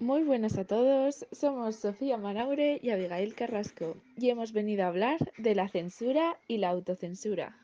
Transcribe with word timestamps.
Muy 0.00 0.24
buenas 0.24 0.56
a 0.56 0.64
todos, 0.64 1.26
somos 1.30 1.76
Sofía 1.76 2.16
Manaure 2.16 2.78
y 2.80 2.90
Abigail 2.90 3.34
Carrasco 3.34 3.98
y 4.16 4.30
hemos 4.30 4.54
venido 4.54 4.84
a 4.84 4.86
hablar 4.86 5.18
de 5.36 5.54
la 5.54 5.68
censura 5.68 6.38
y 6.48 6.56
la 6.56 6.70
autocensura. 6.70 7.54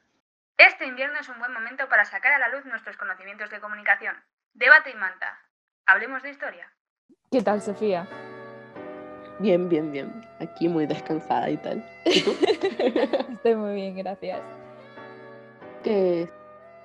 Este 0.58 0.84
invierno 0.84 1.18
es 1.18 1.30
un 1.30 1.38
buen 1.38 1.54
momento 1.54 1.88
para 1.88 2.04
sacar 2.04 2.34
a 2.34 2.38
la 2.38 2.50
luz 2.50 2.66
nuestros 2.66 2.98
conocimientos 2.98 3.48
de 3.48 3.58
comunicación. 3.58 4.14
Debate 4.52 4.90
y 4.90 4.96
manta. 4.96 5.40
Hablemos 5.86 6.22
de 6.22 6.28
historia. 6.28 6.70
¿Qué 7.32 7.40
tal, 7.40 7.62
Sofía? 7.62 8.06
Bien, 9.38 9.70
bien, 9.70 9.90
bien. 9.90 10.12
Aquí 10.38 10.68
muy 10.68 10.84
descansada 10.84 11.48
y 11.48 11.56
tal. 11.56 11.82
¿Y 12.04 12.20
tú? 12.20 12.36
Estoy 13.32 13.54
muy 13.54 13.76
bien, 13.76 13.96
gracias. 13.96 14.42
Que 15.82 16.28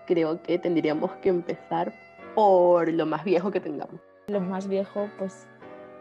creo 0.07 0.41
que 0.43 0.57
tendríamos 0.59 1.11
que 1.17 1.27
empezar 1.27 1.91
por 2.35 2.87
lo 2.87 3.05
más 3.05 3.25
viejo 3.25 3.51
que 3.51 3.59
tengamos. 3.59 3.99
Lo 4.31 4.39
más 4.39 4.67
viejo, 4.67 5.09
pues, 5.17 5.47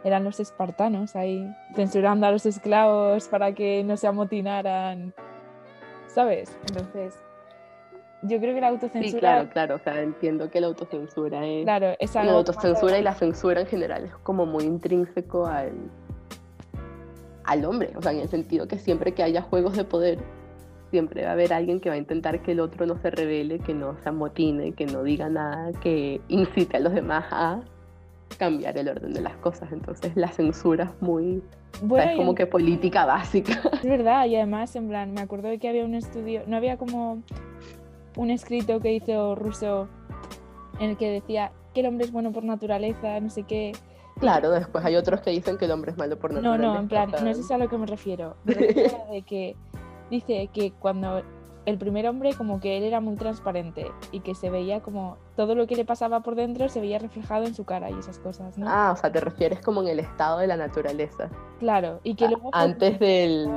eran 0.05 0.25
los 0.25 0.41
espartanos 0.41 1.17
ahí, 1.17 1.53
censurando 1.75 2.27
a 2.27 2.31
los 2.31 2.47
esclavos 2.47 3.29
para 3.29 3.53
que 3.53 3.85
no 3.85 3.97
se 3.97 4.07
amotinaran, 4.07 5.13
¿sabes? 6.07 6.57
Entonces, 6.69 7.15
yo 8.23 8.39
creo 8.39 8.55
que 8.55 8.61
la 8.61 8.69
autocensura... 8.69 9.11
Sí, 9.11 9.19
claro, 9.19 9.49
claro, 9.51 9.75
o 9.77 9.79
sea, 9.79 10.01
entiendo 10.01 10.51
que 10.51 10.61
la 10.61 10.69
autocensura 10.69 11.47
es... 11.47 11.65
Claro, 11.65 11.95
es 11.99 12.15
La 12.15 12.33
autocensura 12.33 12.99
y 12.99 13.03
la 13.03 13.15
censura 13.15 13.61
en 13.61 13.67
general 13.67 14.05
es 14.05 14.15
como 14.17 14.47
muy 14.47 14.65
intrínseco 14.65 15.47
al, 15.47 15.73
al 17.45 17.65
hombre, 17.65 17.93
o 17.97 18.03
sea, 18.03 18.13
en 18.13 18.21
el 18.21 18.29
sentido 18.29 18.69
que 18.69 18.79
siempre 18.79 19.13
que 19.13 19.23
haya 19.23 19.43
juegos 19.43 19.77
de 19.77 19.85
poder, 19.85 20.19
siempre 20.91 21.25
va 21.25 21.31
a 21.31 21.33
haber 21.33 21.53
alguien 21.53 21.81
que 21.81 21.89
va 21.89 21.95
a 21.95 21.99
intentar 21.99 22.43
que 22.43 22.53
el 22.53 22.61
otro 22.61 22.87
no 22.87 22.97
se 22.99 23.11
revele, 23.11 23.59
que 23.59 23.75
no 23.75 23.97
se 24.03 24.09
amotine, 24.09 24.73
que 24.73 24.87
no 24.87 25.03
diga 25.03 25.29
nada, 25.29 25.73
que 25.81 26.21
incite 26.29 26.79
a 26.79 26.81
los 26.81 26.95
demás 26.95 27.27
a 27.31 27.61
cambiar 28.39 28.77
el 28.79 28.89
orden 28.89 29.13
de 29.13 29.21
las 29.21 29.37
cosas. 29.37 29.71
Entonces 29.73 30.13
la 30.17 30.29
censura 30.29 30.85
es 30.85 31.03
muy, 31.03 31.43
o 31.75 31.79
sea, 31.79 31.87
Bueno, 31.87 32.11
es 32.13 32.17
como 32.17 32.35
que 32.35 32.47
política 32.47 33.05
básica. 33.07 33.53
Es 33.75 33.83
verdad, 33.85 34.27
y 34.27 34.37
además, 34.37 34.75
en 34.77 34.89
plan, 34.89 35.13
me 35.13 35.21
acuerdo 35.21 35.49
de 35.49 35.59
que 35.59 35.69
había 35.69 35.85
un 35.85 35.95
estudio, 35.95 36.43
no 36.47 36.57
había 36.57 36.77
como 36.77 37.23
un 38.17 38.31
escrito 38.31 38.81
que 38.81 38.93
hizo 38.95 39.35
Russo 39.35 39.89
en 40.79 40.91
el 40.91 40.97
que 40.97 41.11
decía 41.11 41.53
que 41.75 41.81
el 41.81 41.87
hombre 41.87 42.07
es 42.07 42.13
bueno 42.13 42.33
por 42.33 42.45
naturaleza, 42.45 43.21
no 43.21 43.31
sé 43.31 43.45
qué. 43.45 43.73
Claro, 44.19 44.51
después 44.51 44.85
hay 44.85 44.97
otros 44.97 45.21
que 45.21 45.31
dicen 45.31 45.57
que 45.57 45.65
el 45.67 45.71
hombre 45.71 45.93
es 45.93 45.97
malo 45.97 46.19
por 46.19 46.33
No, 46.33 46.41
naturaleza. 46.43 46.73
no, 46.75 46.81
en 46.81 46.89
plan, 46.89 47.11
no 47.25 47.31
es 47.31 47.39
eso 47.39 47.55
a 47.55 47.59
lo 47.59 47.69
que 47.69 47.79
me 47.79 47.87
refiero. 47.87 48.37
Me 48.45 48.55
refiero 48.55 49.05
a 49.09 49.13
de 49.13 49.23
que 49.23 49.57
dice 50.11 50.49
que 50.53 50.73
cuando 50.73 51.23
el 51.67 51.77
primer 51.79 52.09
hombre 52.09 52.33
como 52.35 52.59
que 52.61 52.79
él 52.79 52.85
era 52.85 53.01
muy 53.01 53.17
transparente 53.17 53.87
y 54.13 54.21
que 54.21 54.35
se 54.35 54.49
veía 54.51 54.81
como 54.81 55.19
todo 55.37 55.55
lo 55.55 55.67
que 55.67 55.77
le 55.77 55.85
pasaba 55.85 56.21
por 56.21 56.35
dentro 56.35 56.69
se 56.69 56.81
veía 56.81 56.99
reflejado 56.99 57.45
en 57.45 57.55
su 57.55 57.65
cara 57.65 57.91
y 57.91 57.95
esas 57.99 58.19
cosas, 58.19 58.57
¿no? 58.59 58.67
Ah, 58.69 58.93
o 58.93 58.97
sea, 58.97 59.13
te 59.13 59.21
refieres 59.21 59.61
como 59.61 59.83
en 59.83 59.89
el 59.89 60.01
estado 60.01 60.39
de 60.39 60.47
la 60.47 60.57
naturaleza, 60.57 61.29
Claro, 61.59 62.01
y 62.03 62.15
que 62.15 62.25
a- 62.25 62.31
luego 62.31 62.51
fue- 62.51 62.61
antes 62.61 62.99
del 62.99 63.49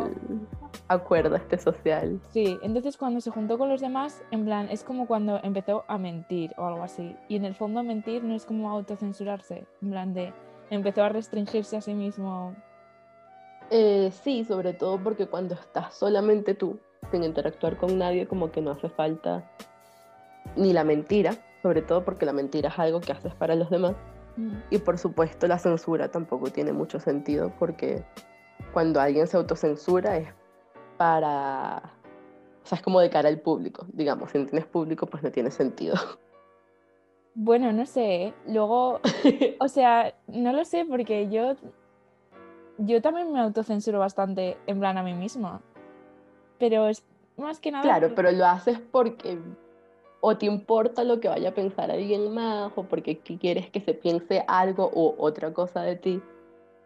acuerdo 0.90 1.36
este 1.38 1.58
social. 1.58 2.20
Sí, 2.30 2.58
entonces 2.62 2.98
cuando 2.98 3.22
se 3.22 3.32
juntó 3.32 3.58
con 3.58 3.70
los 3.70 3.80
demás, 3.82 4.22
en 4.32 4.46
plan, 4.46 4.68
es 4.70 4.84
como 4.84 5.08
cuando 5.08 5.40
empezó 5.42 5.86
a 5.88 5.98
mentir 5.98 6.54
o 6.58 6.66
algo 6.66 6.84
así. 6.84 7.16
Y 7.30 7.38
en 7.38 7.46
el 7.46 7.56
fondo 7.56 7.84
mentir 7.84 8.24
no 8.24 8.36
es 8.36 8.46
como 8.46 8.70
autocensurarse, 8.70 9.66
en 9.82 9.90
plan 9.92 10.14
de 10.14 10.34
empezó 10.70 11.04
a 11.04 11.10
restringirse 11.10 11.78
a 11.78 11.82
sí 11.82 11.94
mismo. 11.94 12.54
Eh, 13.70 14.12
sí, 14.24 14.44
sobre 14.46 14.74
todo 14.74 15.02
porque 15.02 15.28
cuando 15.28 15.56
estás 15.56 15.94
solamente 15.96 16.54
tú, 16.54 16.80
sin 17.12 17.24
interactuar 17.24 17.78
con 17.78 17.98
nadie, 17.98 18.28
como 18.28 18.52
que 18.52 18.62
no 18.62 18.72
hace 18.72 18.90
falta 18.90 19.50
ni 20.56 20.74
la 20.74 20.84
mentira, 20.84 21.34
sobre 21.62 21.82
todo 21.82 22.04
porque 22.04 22.26
la 22.26 22.34
mentira 22.34 22.70
es 22.70 22.80
algo 22.80 23.00
que 23.00 23.12
haces 23.12 23.34
para 23.36 23.56
los 23.56 23.70
demás. 23.70 23.96
Mm, 24.38 24.56
Y 24.72 24.78
por 24.80 24.98
supuesto 24.98 25.48
la 25.48 25.60
censura 25.60 26.10
tampoco 26.10 26.50
tiene 26.50 26.74
mucho 26.74 27.00
sentido 27.00 27.52
porque 27.60 28.04
cuando 28.74 29.00
alguien 29.00 29.28
se 29.28 29.38
autocensura 29.38 30.18
es 30.18 30.30
para... 30.98 31.94
O 32.64 32.66
sea, 32.66 32.78
es 32.78 32.82
como 32.82 33.00
de 33.02 33.10
cara 33.10 33.30
al 33.30 33.40
público, 33.40 33.86
digamos, 33.92 34.32
si 34.32 34.40
no 34.40 34.46
tienes 34.46 34.66
público 34.66 35.06
pues 35.06 35.22
no 35.22 35.32
tiene 35.32 35.52
sentido. 35.52 35.96
Bueno, 37.36 37.72
no 37.74 37.86
sé, 37.86 38.26
¿eh? 38.26 38.34
luego, 38.48 39.00
o 39.60 39.68
sea, 39.68 40.14
no 40.28 40.54
lo 40.54 40.64
sé 40.66 40.86
porque 40.86 41.30
yo, 41.30 41.56
yo 42.78 43.02
también 43.02 43.32
me 43.34 43.40
autocensuro 43.40 44.00
bastante 44.00 44.58
en 44.68 44.80
plan 44.80 44.98
a 44.98 45.04
mí 45.04 45.14
misma. 45.14 45.62
Pero 46.64 46.88
es 46.88 47.04
más 47.36 47.60
que 47.60 47.72
nada... 47.72 47.84
Claro, 47.84 48.14
pero 48.16 48.32
lo 48.32 48.46
haces 48.46 48.80
porque 48.80 49.38
o 50.22 50.38
te 50.38 50.46
importa 50.46 51.04
lo 51.04 51.20
que 51.20 51.28
vaya 51.28 51.50
a 51.50 51.54
pensar 51.54 51.92
alguien 51.92 52.34
más, 52.34 52.72
o 52.78 52.84
porque 52.84 53.22
qui- 53.22 53.38
quieres 53.38 53.70
que 53.70 53.82
se 53.82 53.94
piense 53.94 54.46
algo 54.48 54.90
o 54.94 55.14
otra 55.18 55.52
cosa 55.54 55.82
de 55.82 55.98
ti. 55.98 56.22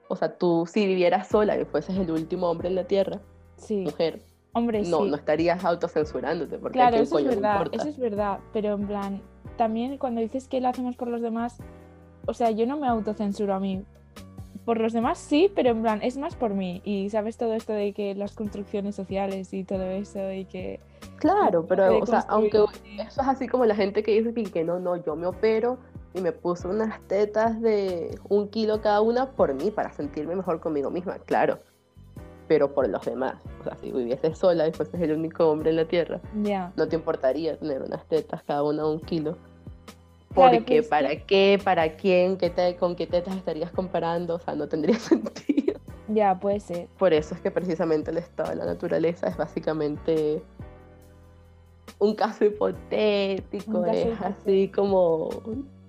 O 0.08 0.16
sea, 0.16 0.36
tú 0.36 0.66
si 0.66 0.88
vivieras 0.88 1.28
sola 1.28 1.56
y 1.60 1.66
fueses 1.66 1.96
el 1.96 2.10
último 2.10 2.50
hombre 2.50 2.70
en 2.70 2.74
la 2.76 2.86
tierra, 2.86 3.20
Sí, 3.58 3.84
mujer, 3.86 4.24
hombre, 4.54 4.82
no, 4.82 5.04
sí. 5.04 5.10
no 5.12 5.16
estarías 5.16 5.64
autocensurándote, 5.64 6.58
porque 6.58 6.74
Claro, 6.80 6.96
eso 6.96 7.04
es 7.04 7.10
coño 7.12 7.30
le 7.30 7.36
verdad, 7.36 7.56
importa. 7.58 7.78
eso 7.78 7.90
es 7.90 8.00
verdad, 8.00 8.40
pero 8.52 8.74
en 8.74 8.88
plan, 8.88 9.22
también 9.58 10.00
cuando 10.00 10.22
dices 10.22 10.48
que 10.48 10.60
lo 10.60 10.70
hacemos 10.70 10.96
por 10.96 11.08
los 11.08 11.22
demás, 11.22 11.58
o 12.26 12.34
sea, 12.34 12.50
yo 12.50 12.66
no 12.66 12.78
me 12.80 12.88
autocensuro 12.88 13.54
a 13.54 13.60
mí. 13.60 13.84
Por 14.68 14.82
los 14.82 14.92
demás 14.92 15.18
sí, 15.18 15.50
pero 15.56 15.70
en 15.70 15.82
plan, 15.82 16.02
es 16.04 16.18
más 16.18 16.36
por 16.36 16.54
mí. 16.54 16.82
Y 16.84 17.10
sabes 17.10 17.38
todo 17.38 17.54
esto 17.54 17.72
de 17.72 17.94
que 17.94 18.14
las 18.16 18.34
construcciones 18.34 18.96
sociales 18.96 19.54
y 19.54 19.64
todo 19.64 19.84
eso 19.84 20.30
y 20.30 20.44
que... 20.44 20.82
Claro, 21.20 21.66
pero, 21.66 22.00
o 22.00 22.06
sea, 22.06 22.26
aunque 22.28 22.66
eso 23.00 23.22
es 23.22 23.28
así 23.30 23.48
como 23.48 23.66
la 23.66 23.76
gente 23.76 24.04
que 24.04 24.22
dice 24.22 24.52
que, 24.52 24.66
no, 24.66 24.78
no, 24.78 24.98
yo 24.98 25.16
me 25.16 25.26
opero 25.26 25.78
y 26.14 26.20
me 26.20 26.34
puse 26.34 26.68
unas 26.68 27.00
tetas 27.08 27.62
de 27.62 28.20
un 28.28 28.50
kilo 28.50 28.82
cada 28.82 29.00
una 29.00 29.32
por 29.32 29.54
mí, 29.54 29.72
para 29.72 29.94
sentirme 29.94 30.36
mejor 30.36 30.60
conmigo 30.60 30.92
misma, 30.92 31.18
claro, 31.20 31.60
pero 32.50 32.74
por 32.74 32.90
los 32.90 33.06
demás. 33.06 33.42
O 33.62 33.64
sea, 33.64 33.78
si 33.78 33.90
vivieses 33.90 34.38
sola 34.38 34.68
y 34.68 34.74
fueses 34.74 35.00
el 35.00 35.14
único 35.14 35.50
hombre 35.50 35.70
en 35.70 35.78
la 35.78 35.86
tierra, 35.86 36.20
Ya, 36.44 36.74
no 36.76 36.90
te 36.90 36.98
importaría 36.98 37.58
tener 37.58 37.84
unas 37.84 38.06
tetas 38.08 38.44
cada 38.44 38.64
una 38.64 38.84
de 38.84 38.90
un 38.90 39.00
kilo. 39.00 39.38
Claro, 40.38 40.58
Porque, 40.58 40.66
pero 40.66 40.82
es 40.84 40.88
¿para 40.88 41.16
qué? 41.26 41.60
¿Para 41.64 41.96
quién? 41.98 42.38
¿Qué 42.38 42.52
te, 42.52 42.76
¿Con 42.76 42.96
qué 42.96 43.08
tetas 43.08 43.36
estarías 43.36 43.72
comparando? 43.72 44.36
O 44.36 44.40
sea, 44.40 44.54
no 44.56 44.68
tendría 44.68 44.96
sentido. 45.00 45.80
ya, 46.08 46.40
puede 46.40 46.60
ser. 46.60 46.88
Por 46.98 47.12
eso 47.14 47.34
es 47.34 47.42
que 47.42 47.50
precisamente 47.52 48.12
el 48.12 48.18
estado 48.18 48.52
de 48.52 48.58
la 48.58 48.66
naturaleza 48.66 49.28
es 49.28 49.36
básicamente 49.36 50.44
un 52.00 52.14
caso 52.16 52.46
hipotético, 52.46 53.80
Un 53.80 53.84
caso 53.86 54.10
es 54.12 54.22
así 54.22 54.68
como, 54.70 55.30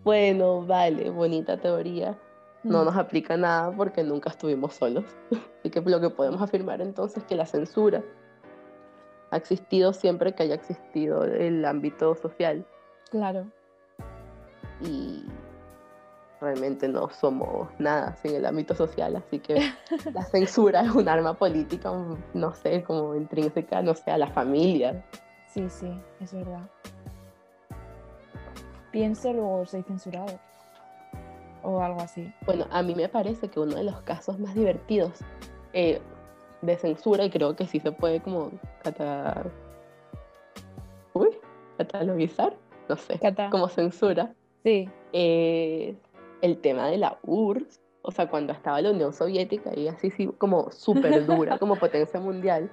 bueno, 0.04 0.64
vale, 0.64 1.10
bonita 1.10 1.58
teoría, 1.58 2.19
no 2.64 2.82
Mm, 2.82 2.87
nos 2.87 2.97
aplica 2.97 3.37
nada 3.37 3.70
porque 3.76 4.03
nunca 4.03 4.31
estuvimos 4.31 4.75
solos. 4.75 5.04
Así 5.60 5.70
que 5.70 5.81
lo 5.82 6.00
que 6.00 6.10
podemos 6.10 6.41
afirmar 6.41 6.81
entonces 6.81 7.19
es 7.19 7.25
que 7.25 7.37
la 7.37 7.47
censura 7.47 8.03
ha 9.31 9.37
existido 9.37 9.92
siempre 9.92 10.34
que 10.34 10.44
haya 10.44 10.54
existido 10.54 11.25
el 11.25 11.64
ámbito 11.64 12.14
social 12.14 12.64
Claro, 13.10 13.47
y 14.81 15.25
realmente 16.41 16.89
no 16.89 17.09
somos 17.11 17.69
nada 17.78 18.15
sin 18.16 18.34
el 18.34 18.47
ámbito 18.47 18.75
social, 18.75 19.16
así 19.16 19.41
que 19.41 19.72
la 20.12 20.25
censura 20.25 20.83
es 20.83 20.94
un 20.94 21.09
arma 21.09 21.34
política, 21.34 21.93
no 22.34 22.55
sé, 22.55 22.83
como 22.83 23.15
intrínseca, 23.15 23.83
no 23.83 23.94
sé, 23.94 24.11
a 24.11 24.19
la 24.19 24.28
familia. 24.28 25.05
sí, 25.49 25.69
sí, 25.69 25.91
es 26.21 26.33
verdad. 26.33 26.69
Pienso, 28.91 29.33
luego 29.33 29.67
soy 29.67 29.83
censurado. 29.83 30.38
O 31.62 31.83
algo 31.83 32.00
así. 32.00 32.33
Bueno, 32.47 32.67
a 32.71 32.83
mí 32.83 32.94
me 32.94 33.09
parece 33.09 33.49
que 33.49 33.61
uno 33.61 33.75
de 33.75 33.84
los 33.84 34.00
casos 34.03 34.38
más 34.38 34.55
divertidos 34.55 35.12
eh, 35.72 36.00
de 36.62 36.77
censura, 36.77 37.25
y 37.25 37.31
creo 37.31 37.55
que 37.56 37.67
sí 37.67 37.81
se 37.81 37.93
puede 37.93 38.21
como 38.21 38.53
cata... 38.83 39.44
Uy, 41.12 41.31
catalogizar, 41.77 42.55
no 42.88 42.97
sé, 42.97 43.19
Cata. 43.19 43.50
como 43.50 43.69
censura, 43.69 44.33
Sí, 44.64 44.88
es 45.12 45.96
el 46.41 46.58
tema 46.60 46.88
de 46.88 46.98
la 46.98 47.19
URSS, 47.22 47.80
o 48.02 48.10
sea, 48.10 48.28
cuando 48.28 48.52
estaba 48.52 48.80
la 48.80 48.90
Unión 48.90 49.12
Soviética 49.12 49.70
y 49.76 49.88
así 49.88 50.10
sí, 50.10 50.28
como 50.38 50.70
súper 50.70 51.26
dura 51.26 51.58
como 51.58 51.76
potencia 51.76 52.20
mundial, 52.20 52.70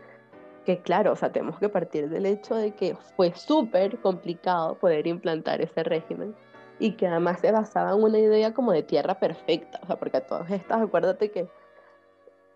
que 0.65 0.79
claro, 0.79 1.13
o 1.13 1.15
sea, 1.15 1.31
tenemos 1.31 1.59
que 1.59 1.69
partir 1.69 2.09
del 2.09 2.25
hecho 2.25 2.55
de 2.55 2.71
que 2.71 2.95
fue 3.15 3.33
súper 3.35 3.99
complicado 3.99 4.75
poder 4.75 5.07
implantar 5.07 5.61
ese 5.61 5.83
régimen 5.83 6.35
y 6.79 6.93
que 6.93 7.07
además 7.07 7.39
se 7.39 7.51
basaba 7.51 7.91
en 7.91 8.03
una 8.03 8.19
idea 8.19 8.53
como 8.53 8.71
de 8.71 8.83
tierra 8.83 9.19
perfecta, 9.19 9.79
o 9.83 9.87
sea, 9.87 9.95
porque 9.97 10.17
a 10.17 10.25
todas 10.25 10.49
estas, 10.51 10.81
acuérdate 10.81 11.31
que 11.31 11.47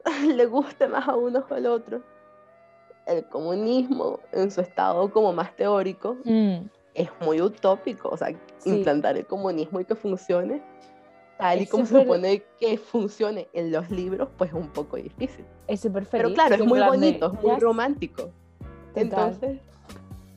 le 0.36 0.46
guste 0.46 0.88
más 0.88 1.08
a 1.08 1.16
uno 1.16 1.46
o 1.48 1.54
al 1.54 1.66
otro. 1.68 2.02
El 3.06 3.26
comunismo 3.26 4.20
en 4.32 4.52
su 4.52 4.62
estado 4.62 5.12
como 5.12 5.34
más 5.34 5.56
teórico 5.56 6.18
Mm, 6.24 6.70
es 7.02 7.10
muy 7.26 7.42
utópico, 7.42 8.10
o 8.10 8.18
sea, 8.18 8.30
Sí. 8.58 8.70
implantar 8.70 9.18
el 9.18 9.26
comunismo 9.26 9.80
y 9.80 9.86
que 9.86 9.96
funcione 9.96 10.62
tal 11.38 11.60
y 11.60 11.64
Es 11.64 11.70
como 11.70 11.86
se 11.86 11.94
súper- 11.96 12.04
supone 12.04 12.44
que 12.60 12.78
funcione 12.78 13.48
en 13.54 13.72
los 13.72 13.90
libros, 13.90 14.28
pues 14.38 14.50
es 14.52 14.56
un 14.58 14.68
poco 14.70 14.98
difícil. 14.98 15.46
es 15.68 15.80
súper 15.80 16.06
Pero 16.08 16.24
feliz, 16.24 16.36
claro, 16.36 16.56
es 16.56 16.66
muy 16.66 16.80
de, 16.80 16.86
bonito, 16.86 17.28
es 17.28 17.34
muy 17.42 17.52
"Ya 17.54 17.60
romántico. 17.60 18.30
Entonces, 18.96 19.60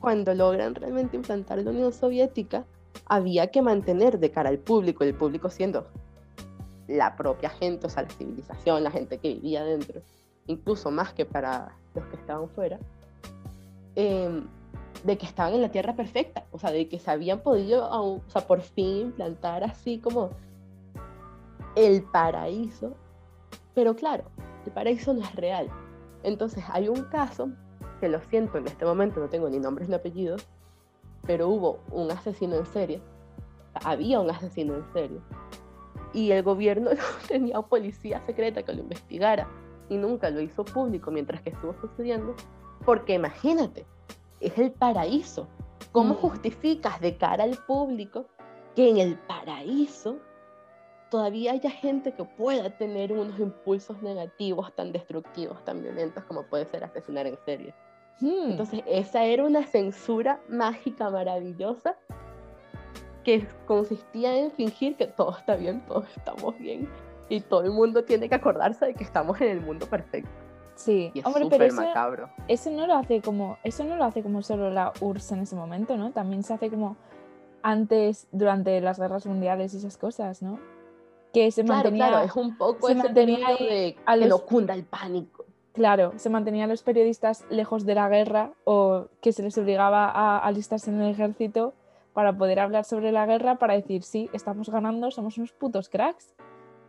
cuando 0.00 0.34
logran 0.34 0.74
realmente 0.74 1.16
implantar 1.16 1.58
la 1.58 1.70
Unión 1.70 1.92
Soviética, 1.92 2.64
había 3.06 3.48
que 3.50 3.62
mantener 3.62 4.18
de 4.20 4.30
cara 4.30 4.50
al 4.50 4.58
público, 4.58 5.02
el 5.04 5.14
público 5.14 5.50
siendo 5.50 5.86
la 6.86 7.16
propia 7.16 7.48
gente, 7.50 7.86
o 7.86 7.90
sea, 7.90 8.02
la 8.04 8.10
civilización, 8.10 8.84
la 8.84 8.90
gente 8.90 9.18
que 9.18 9.34
vivía 9.34 9.64
dentro, 9.64 10.02
incluso 10.46 10.90
más 10.92 11.12
que 11.14 11.24
para 11.24 11.74
los 11.94 12.04
que 12.06 12.16
estaban 12.16 12.48
fuera, 12.50 12.78
em, 13.96 14.46
de 15.04 15.18
que 15.18 15.26
estaban 15.26 15.54
en 15.54 15.62
la 15.62 15.70
tierra 15.70 15.96
perfecta, 15.96 16.44
o 16.52 16.58
sea, 16.58 16.70
de 16.70 16.88
que 16.88 16.98
se 16.98 17.10
habían 17.10 17.40
podido, 17.40 17.88
o 17.90 18.20
sea, 18.28 18.46
por 18.46 18.60
fin 18.60 18.98
implantar 18.98 19.64
así 19.64 19.98
como 19.98 20.30
el 21.74 22.02
paraíso, 22.04 22.94
pero 23.74 23.96
claro, 23.96 24.24
el 24.66 24.72
paraíso 24.72 25.12
no 25.14 25.22
es 25.22 25.34
real. 25.34 25.68
Entonces 26.22 26.64
hay 26.70 26.88
un 26.88 27.04
caso, 27.04 27.50
que 28.00 28.08
lo 28.08 28.20
siento, 28.20 28.58
en 28.58 28.66
este 28.66 28.84
momento 28.84 29.20
no 29.20 29.28
tengo 29.28 29.48
ni 29.48 29.58
nombres 29.58 29.88
ni 29.88 29.94
apellidos, 29.94 30.46
pero 31.26 31.48
hubo 31.48 31.80
un 31.90 32.10
asesino 32.10 32.56
en 32.56 32.66
serie, 32.66 33.02
había 33.84 34.20
un 34.20 34.30
asesino 34.30 34.74
en 34.76 34.92
serie, 34.92 35.20
y 36.12 36.30
el 36.30 36.42
gobierno 36.42 36.90
tenía 37.28 37.60
policía 37.62 38.20
secreta 38.26 38.62
que 38.62 38.72
lo 38.72 38.82
investigara 38.82 39.48
y 39.88 39.96
nunca 39.96 40.30
lo 40.30 40.40
hizo 40.40 40.64
público 40.64 41.10
mientras 41.10 41.42
que 41.42 41.50
estuvo 41.50 41.74
sucediendo, 41.80 42.34
porque 42.84 43.14
imagínate, 43.14 43.86
es 44.42 44.58
el 44.58 44.72
paraíso. 44.72 45.48
¿Cómo 45.92 46.14
mm. 46.14 46.18
justificas 46.18 47.00
de 47.00 47.16
cara 47.16 47.44
al 47.44 47.56
público 47.66 48.26
que 48.74 48.88
en 48.88 48.98
el 48.98 49.18
paraíso 49.18 50.18
todavía 51.10 51.52
haya 51.52 51.70
gente 51.70 52.12
que 52.12 52.24
pueda 52.24 52.70
tener 52.78 53.12
unos 53.12 53.38
impulsos 53.38 54.00
negativos 54.02 54.74
tan 54.74 54.92
destructivos, 54.92 55.62
tan 55.64 55.82
violentos 55.82 56.24
como 56.24 56.44
puede 56.44 56.64
ser 56.66 56.84
asesinar 56.84 57.26
en 57.26 57.36
serie? 57.44 57.74
Hmm. 58.20 58.52
Entonces, 58.52 58.82
esa 58.86 59.24
era 59.24 59.44
una 59.44 59.66
censura 59.66 60.40
mágica, 60.48 61.10
maravillosa, 61.10 61.96
que 63.24 63.46
consistía 63.66 64.36
en 64.36 64.50
fingir 64.50 64.96
que 64.96 65.06
todo 65.06 65.36
está 65.36 65.56
bien, 65.56 65.84
todos 65.86 66.06
estamos 66.16 66.58
bien, 66.58 66.88
y 67.28 67.40
todo 67.40 67.62
el 67.62 67.70
mundo 67.70 68.04
tiene 68.04 68.28
que 68.28 68.34
acordarse 68.34 68.86
de 68.86 68.94
que 68.94 69.04
estamos 69.04 69.40
en 69.40 69.48
el 69.48 69.60
mundo 69.60 69.86
perfecto. 69.86 70.30
Sí, 70.82 71.12
y 71.14 71.24
hombre, 71.24 71.46
pero 71.48 71.64
eso, 71.64 71.76
macabro. 71.76 72.28
eso 72.48 72.68
no 72.72 72.88
lo 72.88 72.94
hace 72.94 73.20
como 73.20 73.56
eso 73.62 73.84
no 73.84 73.94
lo 73.94 74.02
hace 74.02 74.20
como 74.20 74.42
solo 74.42 74.68
la 74.68 74.92
URSS 75.00 75.32
en 75.32 75.38
ese 75.40 75.54
momento, 75.54 75.96
¿no? 75.96 76.10
También 76.10 76.42
se 76.42 76.54
hace 76.54 76.70
como 76.70 76.96
antes 77.62 78.26
durante 78.32 78.80
las 78.80 78.98
guerras 78.98 79.24
mundiales 79.24 79.74
y 79.74 79.76
esas 79.76 79.96
cosas, 79.96 80.42
¿no? 80.42 80.58
Que 81.32 81.52
se 81.52 81.62
mantenía 81.62 82.08
claro, 82.08 82.24
es 82.24 82.34
un 82.34 82.56
poco 82.56 82.88
se 82.88 82.96
mantenía 82.96 83.50
de 83.50 83.94
que 83.94 84.16
los, 84.16 84.28
lo 84.28 84.44
cunda 84.44 84.74
el 84.74 84.82
pánico. 84.82 85.44
Claro, 85.72 86.14
se 86.16 86.28
mantenía 86.30 86.64
a 86.64 86.66
los 86.66 86.82
periodistas 86.82 87.44
lejos 87.48 87.86
de 87.86 87.94
la 87.94 88.08
guerra 88.08 88.50
o 88.64 89.06
que 89.20 89.32
se 89.32 89.44
les 89.44 89.56
obligaba 89.58 90.10
a 90.10 90.38
alistarse 90.38 90.90
en 90.90 91.00
el 91.00 91.12
ejército 91.12 91.74
para 92.12 92.36
poder 92.36 92.58
hablar 92.58 92.84
sobre 92.84 93.12
la 93.12 93.24
guerra, 93.24 93.54
para 93.54 93.74
decir, 93.74 94.02
sí, 94.02 94.28
estamos 94.32 94.68
ganando, 94.68 95.12
somos 95.12 95.38
unos 95.38 95.52
putos 95.52 95.88
cracks 95.88 96.34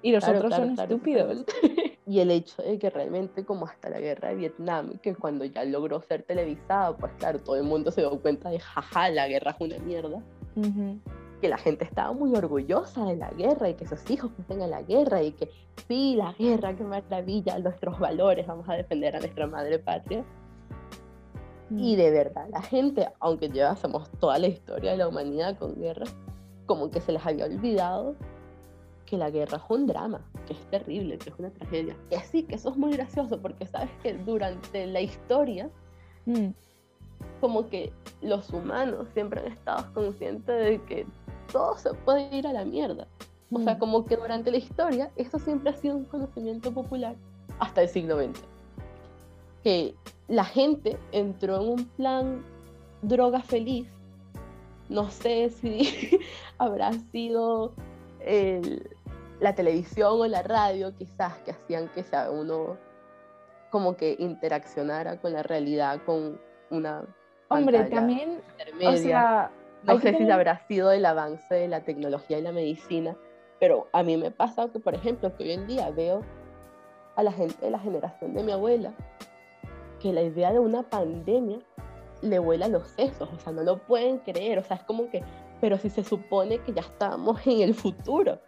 y 0.02 0.12
los 0.12 0.28
otros 0.28 0.56
son 0.56 0.72
estúpidos. 0.80 1.46
y 2.06 2.20
el 2.20 2.32
hecho 2.32 2.62
de 2.62 2.78
que 2.80 2.90
realmente 2.90 3.46
como 3.46 3.66
hasta 3.66 3.90
la 3.90 4.00
guerra 4.00 4.30
de 4.30 4.36
Vietnam, 4.36 4.98
que 5.02 5.16
cuando 5.16 5.46
ya 5.46 5.64
logró 5.64 6.02
ser 6.02 6.24
televisado, 6.24 6.98
pues 6.98 7.14
claro, 7.18 7.40
todo 7.40 7.56
el 7.56 7.64
mundo 7.64 7.92
se 7.92 8.02
dio 8.02 8.22
cuenta 8.22 8.50
de, 8.50 8.60
jaja, 8.60 9.10
la 9.10 9.28
guerra 9.28 9.52
es 9.52 9.62
una 9.62 9.78
mierda. 9.80 10.22
Que 11.42 11.50
la 11.50 11.58
gente 11.58 11.84
estaba 11.86 12.14
muy 12.14 12.36
orgullosa 12.36 13.06
de 13.06 13.18
la 13.18 13.30
guerra 13.32 13.70
y 13.70 13.74
que 13.74 13.88
sus 13.88 14.10
hijos 14.10 14.32
estén 14.40 14.62
en 14.62 14.70
la 14.70 14.82
guerra 14.82 15.24
y 15.24 15.32
que 15.32 15.50
sí, 15.88 16.16
la 16.16 16.34
guerra, 16.34 16.76
qué 16.76 16.84
maravilla, 16.84 17.58
nuestros 17.60 18.00
valores, 18.00 18.48
vamos 18.48 18.68
a 18.70 18.74
defender 18.74 19.16
a 19.16 19.20
nuestra 19.20 19.48
madre 19.48 19.80
patria. 19.80 20.24
Y 21.72 21.94
mm. 21.94 21.98
de 21.98 22.12
verdad, 22.12 22.48
la 22.50 22.62
gente, 22.62 23.10
aunque 23.20 23.50
llevásemos 23.50 24.10
toda 24.20 24.38
la 24.40 24.48
historia 24.48 24.92
de 24.92 24.98
la 24.98 25.08
humanidad 25.08 25.58
con 25.58 25.76
guerra, 25.76 26.06
como 26.66 26.92
que 26.92 27.02
se 27.02 27.12
les 27.12 27.26
había 27.26 27.46
olvidado 27.46 28.16
que 29.14 29.18
la 29.20 29.30
guerra 29.30 29.58
es 29.58 29.64
un 29.70 29.86
drama, 29.86 30.22
que 30.48 30.54
es 30.54 30.60
terrible, 30.72 31.20
que 31.20 31.30
es 31.30 31.36
una 31.38 31.52
tragedia. 31.52 31.96
Y 32.10 32.16
así 32.16 32.42
que 32.42 32.56
eso 32.56 32.72
es 32.72 32.78
muy 32.78 32.94
gracioso 32.94 33.40
porque 33.40 33.68
sabes 33.68 33.92
que 34.02 34.16
durante 34.16 34.88
la 34.88 35.02
historia, 35.02 35.70
mm. 36.26 36.48
como 37.40 37.70
que 37.70 37.94
los 38.24 38.50
humanos 38.50 39.08
siempre 39.14 39.42
han 39.42 39.52
estado 39.52 39.94
conscientes 39.94 40.66
de 40.66 40.82
que 40.86 41.06
todo 41.52 41.78
se 41.78 41.94
puede 41.94 42.36
ir 42.36 42.48
a 42.48 42.54
la 42.54 42.66
mierda. 42.66 43.08
O 43.52 43.60
sea, 43.60 43.76
mm. 43.76 43.78
como 43.78 44.04
que 44.04 44.18
durante 44.18 44.50
la 44.50 44.58
historia, 44.58 45.12
eso 45.16 45.38
siempre 45.38 45.70
ha 45.70 45.74
sido 45.76 45.96
un 45.96 46.06
conocimiento 46.06 46.72
popular 46.72 47.16
hasta 47.60 47.84
el 47.84 47.90
siglo 47.90 48.18
XX. 48.18 48.42
Que 49.64 49.94
la 50.28 50.44
gente 50.44 50.98
entró 51.12 51.62
en 51.62 51.70
un 51.70 51.86
plan 51.86 52.44
droga 53.04 53.42
feliz. 53.42 53.88
No 54.90 55.12
sé 55.12 55.52
si 55.52 56.20
habrá 56.58 56.94
sido 57.12 57.74
la 59.44 59.54
televisión 59.56 60.22
o 60.22 60.26
la 60.26 60.42
radio 60.42 60.96
quizás 60.96 61.38
que 61.40 61.52
hacían 61.52 61.90
que 61.90 62.04
sea 62.04 62.32
uno 62.32 62.78
como 63.72 63.98
que 63.98 64.16
interaccionara 64.18 65.20
con 65.20 65.34
la 65.34 65.44
realidad 65.44 66.00
con 66.06 66.40
una 66.70 67.04
hombre 67.50 67.84
también 67.84 68.42
o 68.86 68.96
sea 68.96 69.52
no 69.84 70.00
sé 70.00 70.16
si 70.16 70.32
habrá 70.32 70.66
sido 70.68 70.94
el 70.94 71.06
avance 71.06 71.54
de 71.54 71.68
la 71.68 71.82
tecnología 71.82 72.40
y 72.40 72.42
la 72.42 72.54
medicina 72.54 73.18
pero 73.60 73.90
a 73.92 74.02
mí 74.02 74.16
me 74.16 74.32
pasa 74.32 74.70
que 74.70 74.80
por 74.80 74.96
ejemplo 74.96 75.36
que 75.36 75.44
hoy 75.44 75.52
en 75.52 75.68
día 75.68 75.90
veo 75.90 76.22
a 77.18 77.24
la 77.24 77.34
gente 77.34 77.66
de 77.66 77.72
la 77.72 77.80
generación 77.80 78.34
de 78.34 78.44
mi 78.44 78.54
abuela 78.54 78.94
que 80.00 80.14
la 80.14 80.22
idea 80.22 80.54
de 80.54 80.60
una 80.60 80.84
pandemia 80.84 81.60
le 82.22 82.40
vuela 82.40 82.70
los 82.70 82.88
sesos, 82.88 83.30
o 83.30 83.40
sea, 83.40 83.52
no 83.52 83.64
lo 83.64 83.80
pueden 83.80 84.20
creer, 84.20 84.58
o 84.58 84.64
sea, 84.64 84.78
es 84.78 84.84
como 84.84 85.10
que 85.10 85.22
pero 85.60 85.78
si 85.78 85.90
se 85.90 86.04
supone 86.04 86.60
que 86.60 86.74
ya 86.74 86.82
estamos 86.82 87.46
en 87.46 87.62
el 87.62 87.74
futuro, 87.74 88.40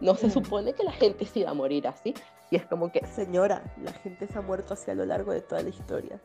no 0.00 0.14
se 0.14 0.30
supone 0.30 0.72
que 0.72 0.84
la 0.84 0.92
gente 0.92 1.24
se 1.26 1.40
iba 1.40 1.50
a 1.50 1.54
morir 1.54 1.86
así. 1.88 2.14
Y 2.50 2.56
es 2.56 2.66
como 2.66 2.90
que, 2.90 3.04
señora, 3.06 3.62
la 3.82 3.92
gente 3.92 4.26
se 4.26 4.38
ha 4.38 4.42
muerto 4.42 4.74
así 4.74 4.90
a 4.90 4.94
lo 4.94 5.04
largo 5.04 5.32
de 5.32 5.40
toda 5.42 5.62
la 5.62 5.68
historia. 5.68 6.20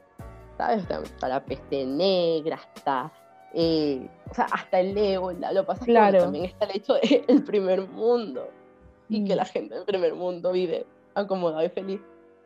¿Sabes? 0.57 0.85
Está, 0.89 1.27
la 1.27 1.43
peste 1.43 1.85
negra, 1.85 2.59
está, 2.75 3.11
eh, 3.53 4.07
o 4.29 4.33
sea, 4.33 4.45
hasta 4.45 4.79
el 4.79 4.97
ébola. 4.97 5.51
Lo 5.51 5.65
pasa 5.65 5.83
claro. 5.85 6.19
que 6.19 6.23
también 6.23 6.45
está 6.45 6.65
el 6.65 6.77
hecho 6.77 6.93
del 6.93 7.43
primer 7.45 7.87
mundo. 7.87 8.49
Y 9.09 9.25
que 9.25 9.33
mm. 9.33 9.37
la 9.37 9.45
gente 9.45 9.75
del 9.75 9.85
primer 9.85 10.13
mundo 10.13 10.51
vive 10.51 10.85
acomodada 11.15 11.65
y 11.65 11.69
feliz. 11.69 12.01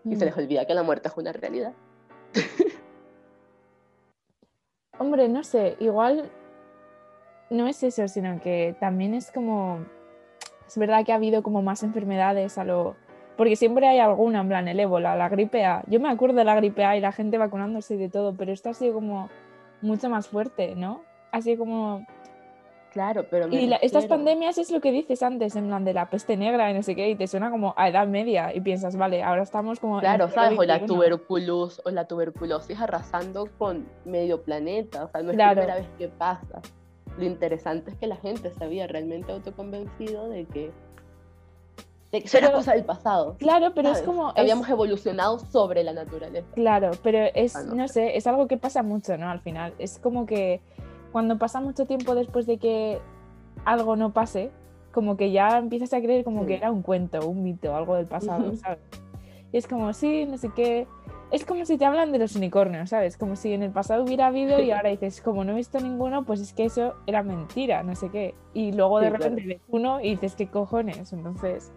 Y 0.05 0.15
se 0.15 0.25
mm. 0.25 0.27
les 0.27 0.37
olvida 0.37 0.65
que 0.65 0.73
la 0.73 0.83
muerte 0.83 1.09
es 1.09 1.17
una 1.17 1.33
realidad. 1.33 1.73
Hombre, 4.99 5.29
no 5.29 5.43
sé, 5.43 5.77
igual 5.79 6.31
no 7.49 7.67
es 7.67 7.83
eso, 7.83 8.07
sino 8.07 8.41
que 8.41 8.75
también 8.79 9.13
es 9.13 9.31
como, 9.31 9.85
es 10.67 10.77
verdad 10.77 11.05
que 11.05 11.13
ha 11.13 11.15
habido 11.15 11.43
como 11.43 11.61
más 11.61 11.83
enfermedades 11.83 12.57
a 12.57 12.63
lo, 12.63 12.95
porque 13.37 13.55
siempre 13.55 13.87
hay 13.87 13.99
alguna, 13.99 14.41
en 14.41 14.47
plan 14.47 14.67
el 14.67 14.79
ébola, 14.79 15.15
la 15.15 15.29
gripe 15.29 15.63
A. 15.63 15.83
Yo 15.87 15.99
me 15.99 16.09
acuerdo 16.09 16.37
de 16.37 16.43
la 16.43 16.55
gripe 16.55 16.83
A 16.83 16.97
y 16.97 16.99
la 16.99 17.11
gente 17.11 17.37
vacunándose 17.37 17.95
y 17.95 17.97
de 17.97 18.09
todo, 18.09 18.33
pero 18.35 18.51
esto 18.51 18.69
ha 18.69 18.73
sido 18.73 18.95
como 18.95 19.29
mucho 19.81 20.09
más 20.09 20.27
fuerte, 20.27 20.75
¿no? 20.75 21.03
Ha 21.31 21.41
sido 21.41 21.59
como... 21.59 22.05
Claro, 22.91 23.27
pero... 23.29 23.47
y 23.49 23.71
estas 23.81 24.07
pandemias 24.07 24.57
es 24.57 24.71
lo 24.71 24.81
que 24.81 24.91
dices 24.91 25.21
antes, 25.21 25.55
en 25.55 25.67
plan 25.67 25.85
de 25.85 25.93
la 25.93 26.09
peste 26.09 26.35
negra 26.35 26.71
y 26.71 26.73
no 26.73 26.81
sé 26.81 26.95
qué, 26.95 27.09
y 27.09 27.15
te 27.15 27.27
suena 27.27 27.51
como 27.51 27.75
a 27.77 27.89
edad 27.89 28.07
media 28.07 28.55
y 28.55 28.61
piensas, 28.61 28.95
vale, 28.95 29.21
ahora 29.21 29.43
estamos 29.43 29.79
como... 29.79 29.99
Claro, 29.99 30.29
¿sabes? 30.29 30.57
O 30.57 30.63
la, 30.63 30.83
tuberculosis, 30.83 31.79
o 31.85 31.91
la 31.91 32.05
tuberculosis 32.05 32.79
arrasando 32.79 33.49
con 33.59 33.87
medio 34.03 34.41
planeta, 34.41 35.05
o 35.05 35.09
sea, 35.09 35.21
no 35.21 35.29
es 35.29 35.37
la 35.37 35.51
primera 35.51 35.75
vez 35.75 35.87
que 35.99 36.07
pasa 36.07 36.61
lo 37.17 37.25
interesante 37.25 37.91
es 37.91 37.97
que 37.97 38.07
la 38.07 38.17
gente 38.17 38.51
se 38.51 38.63
había 38.63 38.87
realmente 38.87 39.31
autoconvencido 39.31 40.29
de 40.29 40.45
que, 40.45 40.71
de 42.11 42.21
que 42.21 42.37
era 42.37 42.51
cosa 42.51 42.73
del 42.73 42.85
pasado. 42.85 43.35
Claro, 43.39 43.73
pero 43.73 43.89
es 43.89 44.01
como... 44.01 44.29
habíamos 44.35 44.69
evolucionado 44.69 45.39
sobre 45.39 45.83
la 45.83 45.93
naturaleza. 45.93 46.47
Claro, 46.53 46.91
pero 47.03 47.19
es, 47.33 47.55
ah, 47.55 47.63
no, 47.63 47.87
sé, 47.87 48.17
es 48.17 48.27
algo 48.27 48.47
que 48.47 48.57
pasa 48.57 48.83
mucho, 48.83 49.17
¿no? 49.17 49.29
Al 49.29 49.39
final, 49.39 49.73
es 49.79 49.99
como 49.99 50.25
que 50.25 50.61
cuando 51.11 51.37
pasa 51.37 51.59
mucho 51.59 51.85
tiempo 51.85 52.15
después 52.15 52.45
de 52.45 52.57
que 52.57 52.99
algo 53.65 53.95
no 53.95 54.13
pase, 54.13 54.51
como 54.91 55.17
que 55.17 55.31
ya 55.31 55.57
empiezas 55.57 55.93
a 55.93 56.01
creer 56.01 56.23
como 56.23 56.45
que 56.45 56.55
era 56.55 56.71
un 56.71 56.81
cuento, 56.81 57.27
un 57.27 57.43
mito, 57.43 57.75
algo 57.75 57.95
del 57.95 58.05
pasado, 58.05 58.55
¿sabes? 58.55 58.79
Y 59.51 59.57
es 59.57 59.67
como, 59.67 59.93
sí, 59.93 60.25
no 60.25 60.37
sé 60.37 60.49
qué, 60.55 60.87
es 61.31 61.45
como 61.45 61.65
si 61.65 61.77
te 61.77 61.85
hablan 61.85 62.11
de 62.11 62.19
los 62.19 62.35
unicornios, 62.35 62.89
¿sabes? 62.89 63.17
Como 63.17 63.35
si 63.35 63.53
en 63.53 63.63
el 63.63 63.71
pasado 63.71 64.03
hubiera 64.03 64.27
habido 64.27 64.61
y 64.61 64.71
ahora 64.71 64.89
dices, 64.89 65.21
como 65.21 65.43
no 65.43 65.53
he 65.53 65.55
visto 65.55 65.79
ninguno, 65.79 66.23
pues 66.23 66.39
es 66.39 66.53
que 66.53 66.65
eso 66.65 66.95
era 67.05 67.23
mentira, 67.23 67.83
no 67.83 67.95
sé 67.95 68.09
qué. 68.09 68.35
Y 68.53 68.71
luego 68.71 68.99
de 68.99 69.09
repente 69.09 69.43
ves 69.45 69.61
uno 69.67 69.99
y 70.01 70.11
dices, 70.11 70.35
¿qué 70.35 70.47
cojones? 70.47 71.11
Entonces, 71.11 71.71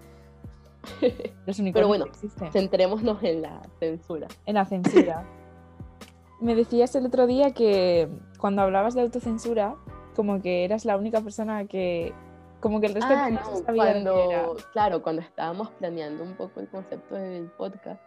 los 1.47 1.59
unicornios 1.59 1.73
Pero 1.73 1.89
bueno, 1.89 2.05
existen. 2.07 2.53
centrémonos 2.53 3.23
en 3.23 3.43
la 3.43 3.61
censura. 3.79 4.29
En 4.47 4.55
la 4.55 4.65
censura. 4.65 5.25
Me 6.41 6.55
decías 6.55 6.95
el 6.95 7.05
otro 7.07 7.27
día 7.27 7.51
que 7.51 8.09
cuando 8.39 8.63
hablabas 8.63 8.95
de 8.95 9.03
autocensura, 9.03 9.75
como 10.15 10.41
que 10.41 10.65
eras 10.65 10.85
la 10.85 10.97
única 10.97 11.21
persona 11.21 11.67
que 11.67 12.15
como 12.61 12.81
que 12.81 12.89
el 12.89 12.95
resto 12.95 13.09
ah, 13.11 13.31
no, 13.31 13.41
cuando, 13.75 14.57
claro, 14.73 15.03
cuando 15.03 15.23
estábamos 15.23 15.71
planeando 15.73 16.23
un 16.23 16.35
poco 16.35 16.61
el 16.61 16.69
concepto 16.69 17.15
del 17.15 17.47
podcast, 17.47 18.03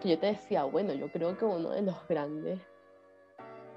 que 0.00 0.08
yo 0.08 0.18
te 0.18 0.26
decía, 0.26 0.64
bueno, 0.64 0.92
yo 0.94 1.10
creo 1.10 1.36
que 1.36 1.44
uno 1.44 1.70
de 1.70 1.82
los 1.82 1.96
grandes 2.08 2.60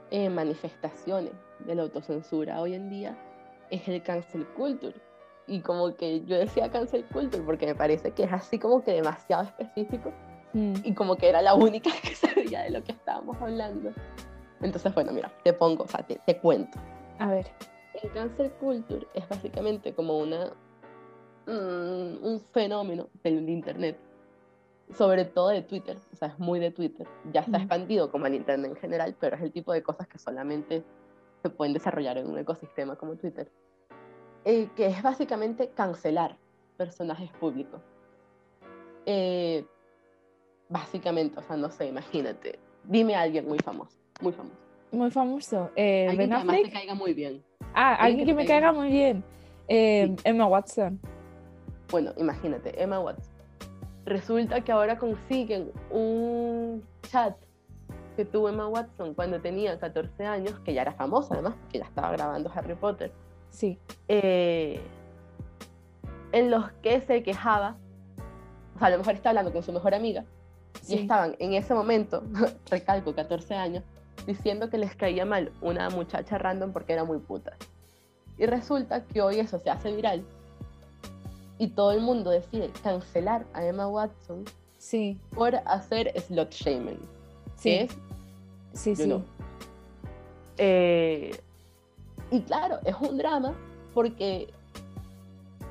eh, 0.10 0.30
manifestaciones 0.30 1.34
de 1.60 1.76
la 1.76 1.84
autocensura 1.84 2.62
hoy 2.62 2.76
en 2.76 2.90
día 2.90 3.18
es 3.70 3.88
el 3.88 4.02
cancel 4.04 4.46
culture. 4.50 4.96
Y 5.48 5.62
como 5.62 5.96
que 5.96 6.24
yo 6.26 6.38
decía 6.38 6.70
cancel 6.72 7.06
culture 7.06 7.44
porque 7.44 7.66
me 7.66 7.76
parece 7.76 8.12
que 8.12 8.24
es 8.24 8.32
así 8.32 8.60
como 8.60 8.84
que 8.84 8.94
demasiado 8.94 9.44
específico 9.44 10.14
Mm, 10.54 10.74
y 10.84 10.94
como 10.94 11.16
que 11.16 11.30
era 11.30 11.42
la 11.42 11.54
única 11.54 11.90
que 12.04 12.16
sabía 12.16 12.64
de 12.64 12.72
lo 12.72 12.84
que 12.84 12.92
estábamos 12.92 13.38
hablando. 13.42 13.92
Entonces, 14.62 14.94
bueno, 14.94 15.12
mira, 15.12 15.32
te 15.44 15.54
pongo, 15.54 15.84
o 15.84 15.88
sea, 15.88 16.06
te, 16.06 16.20
te 16.26 16.38
cuento. 16.38 16.80
A 17.20 17.28
ver. 17.28 17.48
El 18.02 18.12
cancel 18.12 18.52
culture 18.54 19.06
es 19.14 19.28
básicamente 19.28 19.94
como 19.94 20.18
una, 20.18 20.54
mm, 21.46 22.24
un 22.24 22.42
fenómeno 22.52 23.10
del 23.24 23.48
internet, 23.50 23.98
sobre 24.94 25.26
todo 25.26 25.50
de 25.50 25.62
Twitter, 25.62 25.98
o 26.12 26.16
sea, 26.16 26.30
es 26.30 26.40
muy 26.40 26.60
de 26.60 26.72
Twitter. 26.72 27.08
Ya 27.32 27.42
está 27.42 27.58
expandido 27.58 28.12
como 28.12 28.28
el 28.28 28.36
internet 28.36 28.72
en 28.72 28.78
general, 28.78 29.16
pero 29.20 29.36
es 29.36 29.42
el 29.42 29.52
tipo 29.52 29.74
de 29.74 29.82
cosas 29.84 30.08
que 30.08 30.18
solamente 30.18 30.84
se 31.42 31.50
pueden 31.50 31.74
desarrollar 31.74 32.18
en 32.18 32.30
un 32.30 32.38
ecosistema 32.38 32.96
como 32.96 33.16
Twitter. 33.16 33.50
Eh, 34.46 34.70
que 34.76 34.88
es 34.88 35.02
básicamente 35.02 35.70
cancelar 35.70 36.38
personajes 36.78 37.32
públicos. 37.34 37.82
Eh, 39.06 39.66
básicamente, 40.70 41.40
o 41.40 41.44
sea, 41.44 41.58
no 41.58 41.70
sé, 41.70 41.88
imagínate. 41.88 42.60
Dime 42.84 43.16
a 43.16 43.22
alguien 43.22 43.48
muy 43.48 43.60
famoso, 43.60 43.98
muy 44.22 44.34
famoso. 44.34 44.58
Muy 44.92 45.12
famoso. 45.12 45.72
Eh, 45.76 46.08
Alguien 46.10 46.18
ben 46.18 46.30
que 46.30 46.36
además 46.36 46.64
te 46.64 46.72
caiga 46.72 46.96
muy 46.96 47.14
bien. 47.14 47.44
Ah, 47.74 47.96
alguien 47.96 48.06
alguien 48.06 48.28
que 48.28 48.34
me 48.34 48.46
caiga 48.46 48.68
caiga 48.68 48.74
muy 48.74 48.90
bien. 48.90 49.24
Eh, 49.68 50.16
Emma 50.24 50.48
Watson. 50.48 51.00
Bueno, 51.90 52.12
imagínate, 52.18 52.82
Emma 52.82 53.00
Watson. 53.00 53.31
Resulta 54.06 54.62
que 54.62 54.72
ahora 54.72 54.98
consiguen 54.98 55.72
un 55.90 56.84
chat 57.04 57.36
que 58.16 58.26
tuvo 58.26 58.50
Emma 58.50 58.68
Watson 58.68 59.14
cuando 59.14 59.40
tenía 59.40 59.80
14 59.80 60.26
años, 60.26 60.60
que 60.60 60.74
ya 60.74 60.82
era 60.82 60.94
famosa 60.94 61.34
además, 61.36 61.54
porque 61.62 61.80
ya 61.80 61.86
estaba 61.86 62.12
grabando 62.12 62.52
Harry 62.54 62.76
Potter, 62.76 63.12
Sí. 63.50 63.78
eh, 64.08 64.82
en 66.32 66.50
los 66.52 66.72
que 66.82 67.02
se 67.02 67.24
quejaba, 67.24 67.78
o 68.76 68.80
sea, 68.80 68.88
a 68.88 68.92
lo 68.92 68.98
mejor 68.98 69.14
está 69.14 69.30
hablando 69.30 69.52
con 69.54 69.64
su 69.64 69.72
mejor 69.72 69.94
amiga, 69.94 70.26
y 70.84 70.86
sí. 70.86 70.96
estaban 71.00 71.36
en 71.40 71.54
ese 71.54 71.74
momento, 71.74 72.24
recalco, 72.70 73.14
14 73.14 73.56
años, 73.56 73.84
diciendo 74.26 74.70
que 74.70 74.78
les 74.78 74.96
caía 74.96 75.26
mal 75.26 75.52
una 75.62 75.90
muchacha 75.90 76.38
random 76.38 76.72
porque 76.74 76.94
era 76.94 77.04
muy 77.04 77.20
puta. 77.20 77.54
Y 78.38 78.46
resulta 78.46 79.06
que 79.06 79.22
hoy 79.22 79.40
eso 79.40 79.60
se 79.60 79.70
hace 79.70 79.94
viral 79.96 80.24
y 81.62 81.68
todo 81.68 81.92
el 81.92 82.02
mundo 82.02 82.32
decide 82.32 82.72
cancelar 82.82 83.46
a 83.54 83.64
Emma 83.64 83.88
Watson 83.88 84.46
Sí. 84.80 85.20
por 85.36 85.56
hacer 85.66 86.12
slot 86.20 86.52
shaming. 86.52 86.98
Sí. 87.56 87.70
que 87.70 87.82
es, 87.84 87.92
Sí, 88.74 88.96
sí. 88.96 89.04
know. 89.04 89.22
Eh, 90.58 91.40
y 92.32 92.42
claro, 92.42 92.80
es 92.84 92.96
un 93.00 93.18
drama 93.18 93.54
porque 93.94 94.48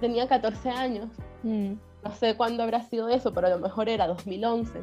tenía 0.01 0.29
14 0.29 0.71
años 0.71 1.09
Mm, 1.43 1.73
no 2.05 2.15
sé 2.15 2.37
cuándo 2.37 2.63
habrá 2.63 2.83
sido 2.83 3.09
eso, 3.09 3.33
pero 3.33 3.47
a 3.47 3.51
lo 3.51 3.59
mejor 3.59 3.89
era 3.89 4.07
2011, 4.07 4.79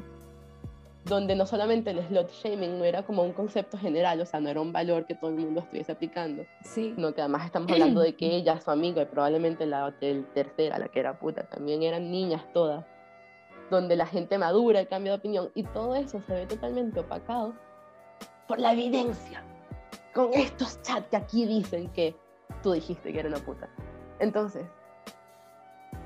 donde 1.07 1.35
no 1.35 1.45
solamente 1.45 1.91
el 1.91 2.05
slot 2.07 2.29
shaming 2.31 2.77
no 2.77 2.83
era 2.83 3.03
como 3.03 3.23
un 3.23 3.31
concepto 3.31 3.77
general, 3.77 4.19
o 4.19 4.25
sea, 4.25 4.39
no 4.39 4.49
era 4.49 4.59
un 4.59 4.73
valor 4.73 5.05
que 5.05 5.15
todo 5.15 5.29
el 5.29 5.37
mundo 5.37 5.61
estuviese 5.61 5.93
aplicando, 5.93 6.45
Sí. 6.61 6.93
sino 6.95 7.13
que 7.13 7.21
además 7.21 7.45
estamos 7.45 7.71
hablando 7.71 8.01
de 8.01 8.15
que 8.15 8.35
ella, 8.35 8.59
su 8.59 8.69
amiga 8.71 9.01
y 9.01 9.05
probablemente 9.05 9.65
la 9.65 9.93
tercera, 10.33 10.77
la 10.79 10.89
que 10.89 10.99
era 10.99 11.17
puta, 11.17 11.43
también 11.43 11.83
eran 11.83 12.11
niñas 12.11 12.43
todas, 12.53 12.85
donde 13.69 13.95
la 13.95 14.05
gente 14.05 14.37
madura 14.37 14.81
y 14.81 14.85
cambia 14.85 15.13
de 15.13 15.17
opinión, 15.17 15.51
y 15.55 15.63
todo 15.63 15.95
eso 15.95 16.21
se 16.21 16.33
ve 16.33 16.45
totalmente 16.45 16.99
opacado 16.99 17.53
por 18.47 18.59
la 18.59 18.73
evidencia, 18.73 19.43
con 20.13 20.33
estos 20.33 20.81
chats 20.81 21.07
que 21.09 21.17
aquí 21.17 21.45
dicen 21.45 21.89
que 21.89 22.15
tú 22.63 22.71
dijiste 22.71 23.13
que 23.13 23.19
era 23.19 23.29
una 23.29 23.39
puta. 23.39 23.69
Entonces, 24.19 24.65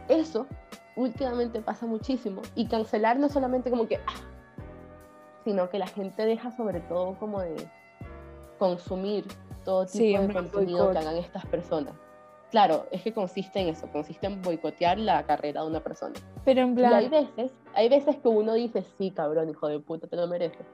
eso 0.09 0.47
últimamente 0.95 1.61
pasa 1.61 1.85
muchísimo, 1.85 2.41
y 2.55 2.67
cancelar 2.67 3.17
no 3.17 3.29
solamente 3.29 3.69
como 3.69 3.87
que, 3.87 3.97
ah, 3.97 4.27
sino 5.43 5.69
que 5.69 5.79
la 5.79 5.87
gente 5.87 6.25
deja 6.25 6.51
sobre 6.51 6.79
todo 6.81 7.15
como 7.19 7.41
de 7.41 7.55
consumir 8.59 9.25
todo 9.65 9.85
tipo 9.85 9.97
Sí, 9.97 10.09
de 10.09 10.15
en 10.15 10.27
plan 10.29 10.47
contenido 10.49 10.91
que 10.91 10.97
hagan 10.97 11.17
estas 11.17 11.45
personas. 11.45 11.93
Claro, 12.51 12.85
es 12.91 13.01
que 13.01 13.13
consiste 13.13 13.61
en 13.61 13.69
eso, 13.69 13.87
consiste 13.91 14.27
en 14.27 14.41
boicotear 14.41 14.99
la 14.99 15.23
carrera 15.23 15.61
de 15.61 15.67
una 15.67 15.79
persona. 15.79 16.15
Pero 16.43 16.61
en 16.61 16.77
Y 16.77 16.83
hay 16.83 17.07
plan. 17.07 17.09
veces, 17.09 17.51
hay 17.73 17.87
veces 17.87 18.17
que 18.17 18.27
uno 18.27 18.53
dice, 18.55 18.83
sí, 18.97 19.11
cabrón, 19.11 19.49
hijo 19.49 19.67
de 19.69 19.79
puta, 19.79 20.07
te 20.07 20.17
lo 20.17 20.27
mereces. 20.27 20.65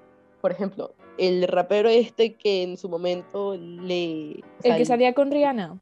Por 0.41 0.51
ejemplo, 0.51 0.93
el 1.17 1.47
rapero 1.47 1.87
este 1.89 2.35
que 2.35 2.63
en 2.63 2.77
su 2.77 2.89
momento 2.89 3.55
le... 3.55 4.43
El 4.63 4.77
que 4.77 4.85
salía 4.85 5.13
con 5.13 5.29
Rihanna. 5.29 5.79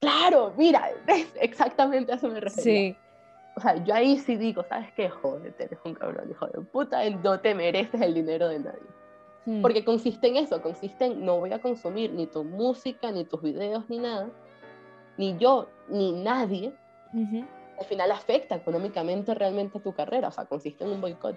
Claro, 0.00 0.52
mira, 0.56 0.90
exactamente 1.40 2.12
a 2.12 2.16
eso 2.16 2.28
me 2.28 2.40
refería. 2.40 2.62
Sí. 2.62 2.96
O 3.54 3.60
sea, 3.60 3.76
yo 3.84 3.94
ahí 3.94 4.18
sí 4.18 4.36
digo, 4.36 4.64
¿sabes 4.64 4.90
qué? 4.94 5.08
Jódete, 5.10 5.64
eres 5.64 5.78
un 5.84 5.94
cabrón, 5.94 6.30
hijo 6.30 6.46
de 6.46 6.60
puta, 6.60 7.08
no 7.10 7.40
te 7.40 7.54
mereces 7.54 8.00
el 8.00 8.14
dinero 8.14 8.48
de 8.48 8.60
nadie. 8.60 8.80
Mm, 9.44 9.60
Porque 9.60 9.84
consiste 9.84 10.28
en 10.28 10.36
eso, 10.36 10.62
consiste 10.62 11.06
en 11.06 11.24
no 11.24 11.40
voy 11.40 11.52
a 11.52 11.60
consumir 11.60 12.12
ni 12.12 12.26
tu 12.26 12.44
música, 12.44 13.10
ni 13.10 13.24
tus 13.24 13.42
videos, 13.42 13.88
ni 13.90 13.98
nada, 13.98 14.30
ni 15.18 15.36
yo, 15.36 15.68
ni 15.88 16.12
nadie. 16.12 16.74
ujú. 17.12 17.44
Al 17.78 17.86
final 17.86 18.12
afecta 18.12 18.54
económicamente 18.54 19.34
realmente 19.34 19.80
tu 19.80 19.92
carrera, 19.92 20.28
o 20.28 20.30
sea, 20.30 20.44
consiste 20.44 20.84
en 20.84 20.90
un 20.90 21.00
boicot. 21.00 21.34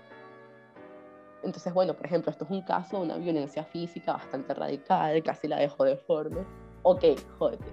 Entonces, 1.44 1.74
bueno, 1.74 1.94
por 1.96 2.06
ejemplo, 2.06 2.30
esto 2.32 2.44
es 2.44 2.52
un 2.52 2.62
caso 2.62 2.98
de 2.98 3.04
una 3.06 3.18
violencia 3.18 3.64
física 3.64 4.14
bastante 4.14 4.54
radical, 4.54 5.22
casi 5.24 5.48
la 5.48 5.58
dejo 5.58 5.84
deforme. 5.84 6.46
Ok, 6.84 7.04
jódete. 7.40 7.66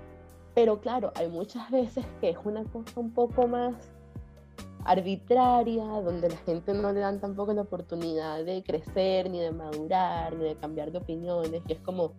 Pero 0.55 0.81
claro, 0.81 1.13
hay 1.17 1.29
muchas 1.29 1.71
veces 1.71 2.07
que 2.21 2.31
es 2.31 2.39
una 2.45 2.65
cosa 2.65 3.01
un 3.01 3.13
poco 3.13 3.47
más 3.47 3.75
arbitraria, 4.85 5.85
donde 5.85 6.29
la 6.29 6.37
gente 6.39 6.75
no 6.75 6.93
le 6.93 7.01
dan 7.01 7.21
tampoco 7.21 7.53
la 7.53 7.63
oportunidad 7.63 8.45
de 8.45 8.63
crecer, 8.63 9.31
ni 9.31 9.41
de 9.41 9.53
madurar, 9.53 10.35
ni 10.35 10.45
de 10.45 10.57
cambiar 10.57 10.91
de 10.93 10.99
opiniones, 10.99 11.63
y 11.67 11.73
es 11.73 11.81
como 11.81 12.13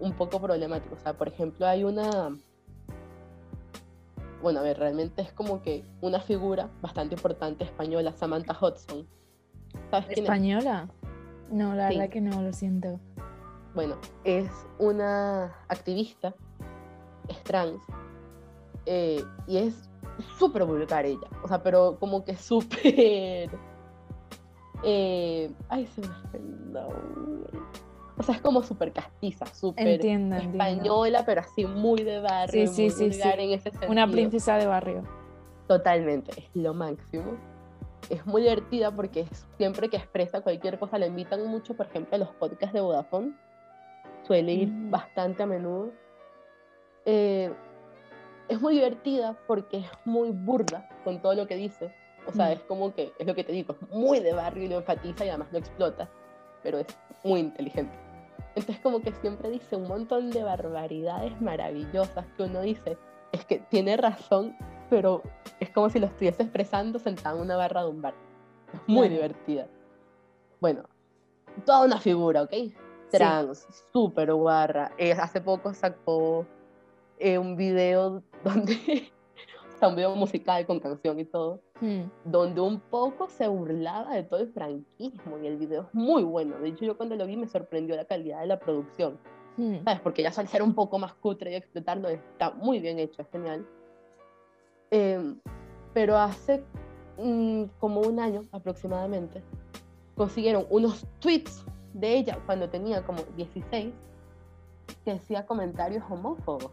un 0.00 0.12
poco 0.12 0.40
problemático. 0.40 0.94
O 0.94 0.98
sea, 0.98 1.16
por 1.16 1.28
ejemplo, 1.28 1.66
hay 1.66 1.84
una... 1.84 2.36
Bueno, 4.40 4.60
a 4.60 4.62
ver, 4.62 4.78
realmente 4.78 5.22
es 5.22 5.32
como 5.32 5.62
que 5.62 5.84
una 6.00 6.20
figura 6.20 6.70
bastante 6.80 7.16
importante 7.16 7.64
española, 7.64 8.12
Samantha 8.12 8.56
Hudson. 8.60 9.06
¿Sabes 9.90 10.06
quién 10.06 10.18
es? 10.18 10.24
¿Española? 10.24 10.88
No, 11.50 11.74
la 11.74 11.88
Sí. 11.88 11.96
verdad 11.96 12.12
que 12.12 12.20
no, 12.20 12.42
lo 12.42 12.52
siento. 12.52 13.00
Bueno, 13.74 13.96
es 14.24 14.48
una 14.78 15.46
activista, 15.68 16.34
es 17.28 17.42
trans, 17.42 17.80
eh, 18.86 19.22
y 19.46 19.58
es 19.58 19.87
súper 20.38 20.64
vulgar 20.64 21.04
ella. 21.06 21.28
O 21.42 21.48
sea, 21.48 21.62
pero 21.62 21.96
como 21.98 22.24
que 22.24 22.34
súper. 22.36 23.50
eh, 24.84 25.50
ay, 25.68 25.86
se 25.86 26.00
me 26.00 26.06
fue. 26.30 26.40
O 28.18 28.22
sea, 28.24 28.34
es 28.34 28.40
como 28.40 28.62
súper 28.62 28.92
castiza, 28.92 29.46
súper 29.46 29.86
entiendo. 29.86 30.36
española, 30.36 31.22
pero 31.24 31.40
así 31.40 31.64
muy 31.64 32.02
de 32.02 32.18
barrio, 32.20 32.66
Sí, 32.66 32.74
sí, 32.74 32.82
muy 32.82 32.90
sí, 32.90 33.04
vulgar 33.20 33.36
sí. 33.36 33.42
en 33.44 33.50
ese 33.52 33.70
sentido. 33.70 33.92
Una 33.92 34.06
princesa 34.10 34.56
de 34.56 34.66
barrio. 34.66 35.04
Totalmente, 35.68 36.32
es 36.36 36.50
lo 36.54 36.74
máximo. 36.74 37.36
Es 38.10 38.24
muy 38.26 38.42
divertida 38.42 38.90
porque 38.94 39.26
siempre 39.56 39.88
que 39.88 39.98
expresa 39.98 40.40
cualquier 40.40 40.78
cosa 40.78 40.98
la 40.98 41.06
invitan 41.06 41.46
mucho, 41.46 41.76
por 41.76 41.86
ejemplo, 41.86 42.16
a 42.16 42.18
los 42.18 42.30
podcasts 42.30 42.72
de 42.72 42.80
Vodafone. 42.80 43.32
Suele 44.26 44.52
ir 44.52 44.68
Mm. 44.68 44.90
bastante 44.90 45.42
a 45.44 45.46
menudo. 45.46 45.92
Es 48.48 48.60
muy 48.60 48.74
divertida 48.74 49.36
porque 49.46 49.78
es 49.78 49.90
muy 50.04 50.30
burda 50.30 50.88
con 51.04 51.20
todo 51.20 51.34
lo 51.34 51.46
que 51.46 51.56
dice. 51.56 51.92
O 52.26 52.32
sea, 52.32 52.48
Mm. 52.48 52.52
es 52.52 52.60
como 52.62 52.94
que, 52.94 53.12
es 53.18 53.26
lo 53.26 53.34
que 53.34 53.44
te 53.44 53.52
digo, 53.52 53.74
es 53.80 53.88
muy 53.90 54.20
de 54.20 54.32
barrio 54.32 54.64
y 54.64 54.68
lo 54.68 54.76
enfatiza 54.76 55.24
y 55.24 55.28
además 55.28 55.48
lo 55.52 55.58
explota, 55.58 56.08
pero 56.62 56.78
es 56.78 56.86
muy 57.24 57.40
inteligente. 57.40 57.94
Entonces 58.54 58.78
como 58.80 59.00
que 59.00 59.12
siempre 59.12 59.50
dice 59.50 59.76
un 59.76 59.86
montón 59.88 60.30
de 60.30 60.42
barbaridades 60.42 61.40
maravillosas 61.40 62.26
que 62.36 62.42
uno 62.42 62.60
dice, 62.60 62.98
es 63.32 63.44
que 63.44 63.58
tiene 63.60 63.96
razón, 63.96 64.56
pero 64.90 65.22
es 65.60 65.70
como 65.70 65.88
si 65.90 65.98
lo 66.00 66.06
estuviese 66.06 66.42
expresando 66.42 66.98
sentado 66.98 67.36
en 67.36 67.44
una 67.44 67.56
barra 67.56 67.82
de 67.84 67.90
un 67.90 68.02
bar. 68.02 68.14
Es 68.74 68.80
muy 68.86 69.08
divertida. 69.08 69.66
Bueno, 70.60 70.82
toda 71.64 71.84
una 71.86 71.98
figura, 71.98 72.42
¿ok? 72.42 72.52
Trans, 73.10 73.66
súper 73.92 74.32
guarra. 74.34 74.92
Eh, 74.98 75.12
hace 75.12 75.40
poco 75.40 75.72
sacó 75.72 76.44
eh, 77.18 77.38
un 77.38 77.56
video 77.56 78.22
donde, 78.44 79.10
un 79.82 79.96
video 79.96 80.14
musical 80.16 80.66
con 80.66 80.80
canción 80.80 81.18
y 81.20 81.24
todo, 81.24 81.60
Mm, 81.80 82.10
donde 82.24 82.60
un 82.60 82.80
poco 82.80 83.28
se 83.28 83.46
burlaba 83.46 84.12
de 84.14 84.24
todo 84.24 84.40
el 84.40 84.52
franquismo 84.52 85.38
y 85.38 85.46
el 85.46 85.56
video 85.56 85.82
es 85.82 85.94
muy 85.94 86.24
bueno. 86.24 86.58
De 86.58 86.68
hecho, 86.68 86.84
yo 86.84 86.96
cuando 86.96 87.14
lo 87.14 87.24
vi 87.26 87.36
me 87.36 87.46
sorprendió 87.46 87.94
la 87.94 88.04
calidad 88.04 88.40
de 88.40 88.46
la 88.46 88.58
producción. 88.58 89.18
mm. 89.56 89.84
¿sabes? 89.84 90.00
Porque 90.00 90.22
ya 90.22 90.32
al 90.36 90.48
ser 90.48 90.62
un 90.62 90.74
poco 90.74 90.98
más 90.98 91.14
cutre 91.14 91.52
y 91.52 91.54
explotarlo 91.54 92.08
está 92.08 92.50
muy 92.50 92.80
bien 92.80 92.98
hecho, 92.98 93.22
es 93.22 93.28
genial. 93.30 93.66
Eh, 94.90 95.36
pero 95.94 96.16
hace 96.16 96.64
mm, 97.18 97.64
como 97.78 98.00
un 98.00 98.18
año 98.18 98.44
aproximadamente 98.52 99.42
consiguieron 100.16 100.66
unos 100.70 101.06
tweets 101.20 101.64
de 101.92 102.18
ella 102.18 102.38
cuando 102.46 102.68
tenía 102.68 103.04
como 103.04 103.22
16 103.36 103.92
que 105.04 105.12
decía 105.12 105.46
comentarios 105.46 106.02
homófobos 106.08 106.72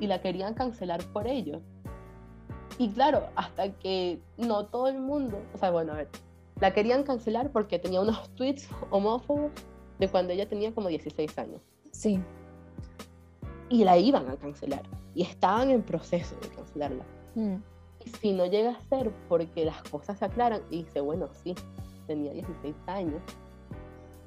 y 0.00 0.06
la 0.06 0.20
querían 0.20 0.54
cancelar 0.54 1.02
por 1.12 1.26
ello. 1.26 1.60
Y 2.78 2.90
claro, 2.90 3.28
hasta 3.36 3.72
que 3.72 4.20
no 4.36 4.66
todo 4.66 4.88
el 4.88 5.00
mundo, 5.00 5.38
o 5.54 5.58
sea, 5.58 5.70
bueno, 5.70 5.92
a 5.92 5.96
ver, 5.96 6.08
la 6.60 6.72
querían 6.72 7.02
cancelar 7.04 7.50
porque 7.50 7.78
tenía 7.78 8.00
unos 8.00 8.28
tweets 8.34 8.68
homófobos 8.90 9.50
de 9.98 10.08
cuando 10.08 10.32
ella 10.32 10.48
tenía 10.48 10.74
como 10.74 10.88
16 10.88 11.38
años. 11.38 11.60
Sí. 11.90 12.20
Y 13.68 13.84
la 13.84 13.96
iban 13.98 14.28
a 14.28 14.36
cancelar. 14.36 14.82
Y 15.14 15.22
estaban 15.22 15.70
en 15.70 15.82
proceso 15.82 16.36
de 16.42 16.48
cancelarla. 16.48 17.04
Mm. 17.34 17.56
Y 18.04 18.10
si 18.10 18.32
no 18.32 18.46
llega 18.46 18.70
a 18.70 18.80
ser 18.82 19.10
porque 19.28 19.64
las 19.64 19.82
cosas 19.84 20.18
se 20.18 20.26
aclaran, 20.26 20.60
y 20.70 20.84
dice, 20.84 21.00
bueno, 21.00 21.28
sí, 21.42 21.54
tenía 22.06 22.32
16 22.32 22.76
años 22.86 23.22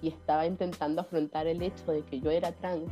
y 0.01 0.09
estaba 0.09 0.45
intentando 0.45 1.01
afrontar 1.01 1.47
el 1.47 1.61
hecho 1.61 1.91
de 1.91 2.03
que 2.03 2.19
yo 2.19 2.31
era 2.31 2.51
trans. 2.51 2.91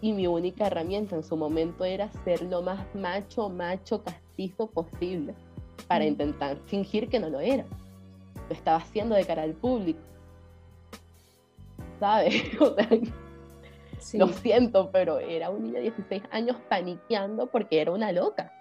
Y 0.00 0.12
mi 0.12 0.26
única 0.26 0.66
herramienta 0.68 1.16
en 1.16 1.22
su 1.24 1.36
momento 1.36 1.84
era 1.84 2.08
ser 2.24 2.42
lo 2.42 2.62
más 2.62 2.86
macho, 2.94 3.48
macho, 3.48 4.02
castizo 4.04 4.68
posible 4.68 5.34
para 5.88 6.04
Mm. 6.04 6.08
intentar 6.08 6.56
fingir 6.66 7.08
que 7.08 7.18
no 7.18 7.28
lo 7.30 7.40
era. 7.40 7.64
Lo 8.48 8.54
estaba 8.54 8.78
haciendo 8.78 9.14
de 9.16 9.24
cara 9.24 9.42
al 9.42 9.54
público. 9.54 10.00
¿Sabes? 12.00 12.34
O 12.60 12.74
sea, 12.74 12.88
Sí. 13.98 14.16
lo 14.16 14.28
siento, 14.28 14.90
pero 14.92 15.18
era 15.18 15.50
un 15.50 15.64
niño 15.64 15.74
de 15.74 15.80
16 15.82 16.22
años 16.30 16.56
paniqueando 16.68 17.48
porque 17.48 17.80
era 17.80 17.90
una 17.90 18.12
loca. 18.12 18.52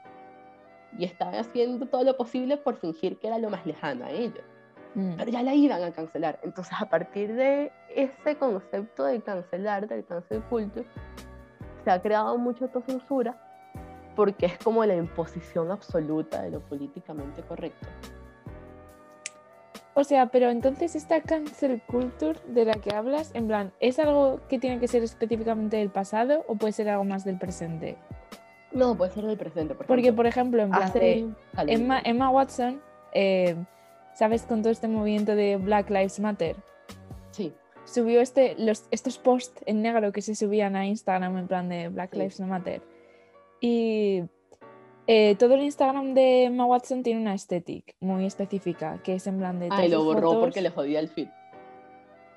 Y 0.98 1.04
estaba 1.06 1.40
haciendo 1.40 1.86
todo 1.86 2.04
lo 2.04 2.18
posible 2.18 2.58
por 2.58 2.78
fingir 2.78 3.20
que 3.20 3.28
era 3.28 3.38
lo 3.38 3.52
más 3.52 3.64
lejano 3.68 4.06
a 4.06 4.10
ellos. 4.10 4.44
Mm. 4.96 5.14
Pero 5.16 5.30
ya 5.32 5.44
la 5.44 5.54
iban 5.54 5.84
a 5.84 5.92
cancelar. 5.92 6.40
Entonces, 6.42 6.74
a 6.80 6.90
partir 6.90 7.36
de 7.36 7.72
ese 7.98 8.38
concepto 8.38 9.06
de 9.06 9.20
cancelar, 9.22 9.88
del 9.88 10.06
cancel 10.06 10.44
culture, 10.44 10.86
se 11.84 11.92
ha 11.92 12.02
creado 12.02 12.38
mucha 12.38 12.66
autocensura 12.66 13.44
porque 14.16 14.46
es 14.46 14.58
como 14.60 14.86
la 14.86 14.96
imposición 14.96 15.72
absoluta 15.72 16.44
de 16.44 16.52
lo 16.52 16.62
políticamente 16.62 17.42
correcto. 17.42 17.88
O 19.96 20.04
sea, 20.04 20.28
pero 20.28 20.52
entonces 20.52 20.96
esta 20.96 21.22
cancel 21.22 21.82
culture 21.88 22.40
de 22.48 22.66
la 22.66 22.74
que 22.74 22.96
hablas, 22.96 23.32
en 23.34 23.48
plan, 23.48 23.74
¿es 23.80 23.98
algo 23.98 24.42
que 24.48 24.60
tiene 24.60 24.80
que 24.80 24.88
ser 24.88 25.02
específicamente 25.02 25.78
del 25.78 25.90
pasado 25.90 26.46
o 26.48 26.56
puede 26.56 26.74
ser 26.74 26.90
algo 26.90 27.04
más 27.04 27.26
del 27.26 27.40
presente? 27.40 27.98
No, 28.72 28.96
puede 28.96 29.12
ser 29.12 29.26
del 29.26 29.38
presente, 29.38 29.74
por 29.74 29.88
Porque, 29.88 30.14
por 30.14 30.28
ejemplo, 30.28 30.62
en 30.62 30.70
plan, 30.70 30.92
Emma, 30.94 31.96
dale. 31.96 32.10
Emma 32.10 32.30
Watson, 32.30 32.80
eh, 33.14 33.56
¿sabes? 34.14 34.44
Con 34.44 34.62
todo 34.62 34.72
este 34.72 34.88
movimiento 34.88 35.36
de 35.36 35.58
Black 35.58 35.90
Lives 35.90 36.20
Matter, 36.20 36.58
Sí, 37.38 37.54
subió 37.88 38.22
este, 38.22 38.56
los, 38.60 38.86
estos 38.92 39.18
posts 39.18 39.64
en 39.66 39.82
negro 39.82 40.12
que 40.12 40.22
se 40.22 40.36
subían 40.36 40.76
a 40.76 40.86
Instagram 40.86 41.38
en 41.38 41.48
plan 41.48 41.70
de 41.70 41.90
Black. 41.90 42.14
Lives 42.14 42.40
Matter. 42.40 42.82
Y 43.60 44.24
eh, 45.08 45.36
todo 45.40 45.56
el 45.56 45.64
Instagram 45.64 46.14
de 46.14 46.44
Emma 46.44 46.66
Watson 46.66 47.02
tiene 47.02 47.22
una 47.22 47.34
estética 47.34 47.94
muy 48.00 48.26
específica, 48.26 49.00
que 49.04 49.16
es 49.16 49.26
en 49.26 49.38
plan 49.40 49.60
de... 49.60 49.66
Ay, 49.72 49.90
todas 49.90 49.90
lo 49.90 50.04
borró 50.04 50.30
fotos- 50.34 50.42
porque 50.42 50.62
le 50.62 50.70
jodía 50.70 51.00
el 51.00 51.08
feed. 51.08 51.30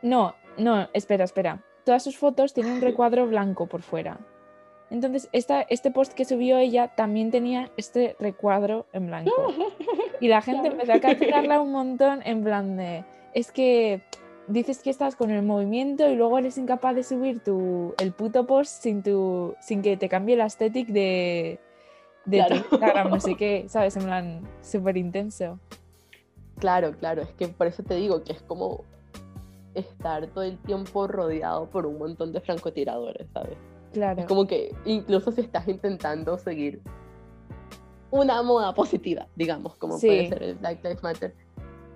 No, 0.02 0.34
no, 0.56 0.88
espera, 0.94 1.24
espera. 1.24 1.62
Todas 1.84 2.02
sus 2.02 2.16
fotos 2.16 2.54
tienen 2.54 2.74
un 2.74 2.80
recuadro 2.80 3.26
blanco 3.26 3.66
por 3.66 3.82
fuera. 3.82 4.18
Entonces, 4.90 5.28
esta, 5.32 5.62
este 5.62 5.90
post 5.90 6.14
que 6.14 6.24
subió 6.24 6.58
ella 6.58 6.88
también 6.88 7.30
tenía 7.30 7.70
este 7.76 8.16
recuadro 8.18 8.86
en 8.92 9.06
blanco. 9.08 9.32
Y 10.22 10.28
la 10.28 10.42
gente 10.42 10.68
empezó 10.68 10.92
a 10.92 11.00
cancelarla 11.00 11.62
un 11.62 11.72
montón 11.72 12.20
en 12.26 12.44
plan 12.44 12.76
de, 12.76 13.06
es 13.32 13.50
que 13.50 14.02
dices 14.50 14.82
que 14.82 14.90
estás 14.90 15.16
con 15.16 15.30
el 15.30 15.42
movimiento 15.42 16.08
y 16.08 16.16
luego 16.16 16.38
eres 16.38 16.58
incapaz 16.58 16.94
de 16.94 17.02
subir 17.02 17.40
tu, 17.40 17.94
el 17.98 18.12
puto 18.12 18.46
post 18.46 18.82
sin, 18.82 19.02
tu, 19.02 19.54
sin 19.60 19.82
que 19.82 19.96
te 19.96 20.08
cambie 20.08 20.36
la 20.36 20.46
estética 20.46 20.92
de, 20.92 21.60
de 22.24 22.38
tu 22.42 22.48
Claro. 22.48 22.56
Instagram, 22.56 23.10
no 23.10 23.20
sé 23.20 23.34
qué, 23.38 23.64
¿sabes? 23.68 23.96
En 23.96 24.04
plan, 24.04 24.48
súper 24.62 24.96
intenso. 24.96 25.58
Claro, 26.58 26.92
claro, 26.92 27.22
es 27.22 27.30
que 27.30 27.48
por 27.48 27.66
eso 27.66 27.82
te 27.82 27.94
digo 27.94 28.22
que 28.22 28.32
es 28.32 28.42
como 28.42 28.84
estar 29.74 30.26
todo 30.28 30.44
el 30.44 30.58
tiempo 30.58 31.06
rodeado 31.06 31.70
por 31.70 31.86
un 31.86 31.98
montón 31.98 32.32
de 32.32 32.40
francotiradores, 32.40 33.28
¿sabes? 33.32 33.56
Claro. 33.92 34.20
Es 34.20 34.26
como 34.26 34.46
que 34.46 34.74
incluso 34.84 35.32
si 35.32 35.40
estás 35.40 35.66
intentando 35.68 36.36
seguir 36.38 36.80
una 38.10 38.42
moda 38.42 38.74
positiva, 38.74 39.26
digamos, 39.36 39.76
como 39.76 39.98
puede 39.98 40.28
ser 40.28 40.42
el 40.42 40.54
Black 40.56 40.82
Lives 40.82 41.02
Matter, 41.02 41.34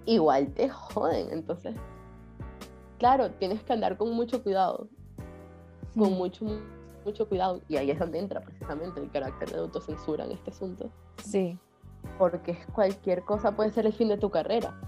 igual 0.06 0.52
te 0.54 0.68
joden. 0.68 1.28
Entonces, 1.30 1.74
claro, 3.04 3.30
tienes 3.32 3.62
que 3.62 3.70
andar 3.70 3.98
con 3.98 4.10
mucho 4.14 4.42
cuidado, 4.42 4.88
con 5.94 6.14
mucho, 6.14 6.46
mucho 7.04 7.28
cuidado. 7.28 7.60
Y 7.68 7.76
ahí 7.76 7.90
es 7.90 7.98
donde 7.98 8.18
entra 8.18 8.40
precisamente 8.40 8.98
el 8.98 9.10
carácter 9.10 9.50
de 9.50 9.58
autocensura 9.58 10.24
en 10.24 10.32
este 10.32 10.50
asunto. 10.50 10.90
Sí. 11.22 11.58
porque 12.18 12.58
cualquier 12.74 13.22
cosa 13.24 13.54
puede 13.56 13.70
ser 13.72 13.84
el 13.84 13.92
fin 13.92 14.08
de 14.08 14.16
tu 14.16 14.30
carrera. 14.30 14.80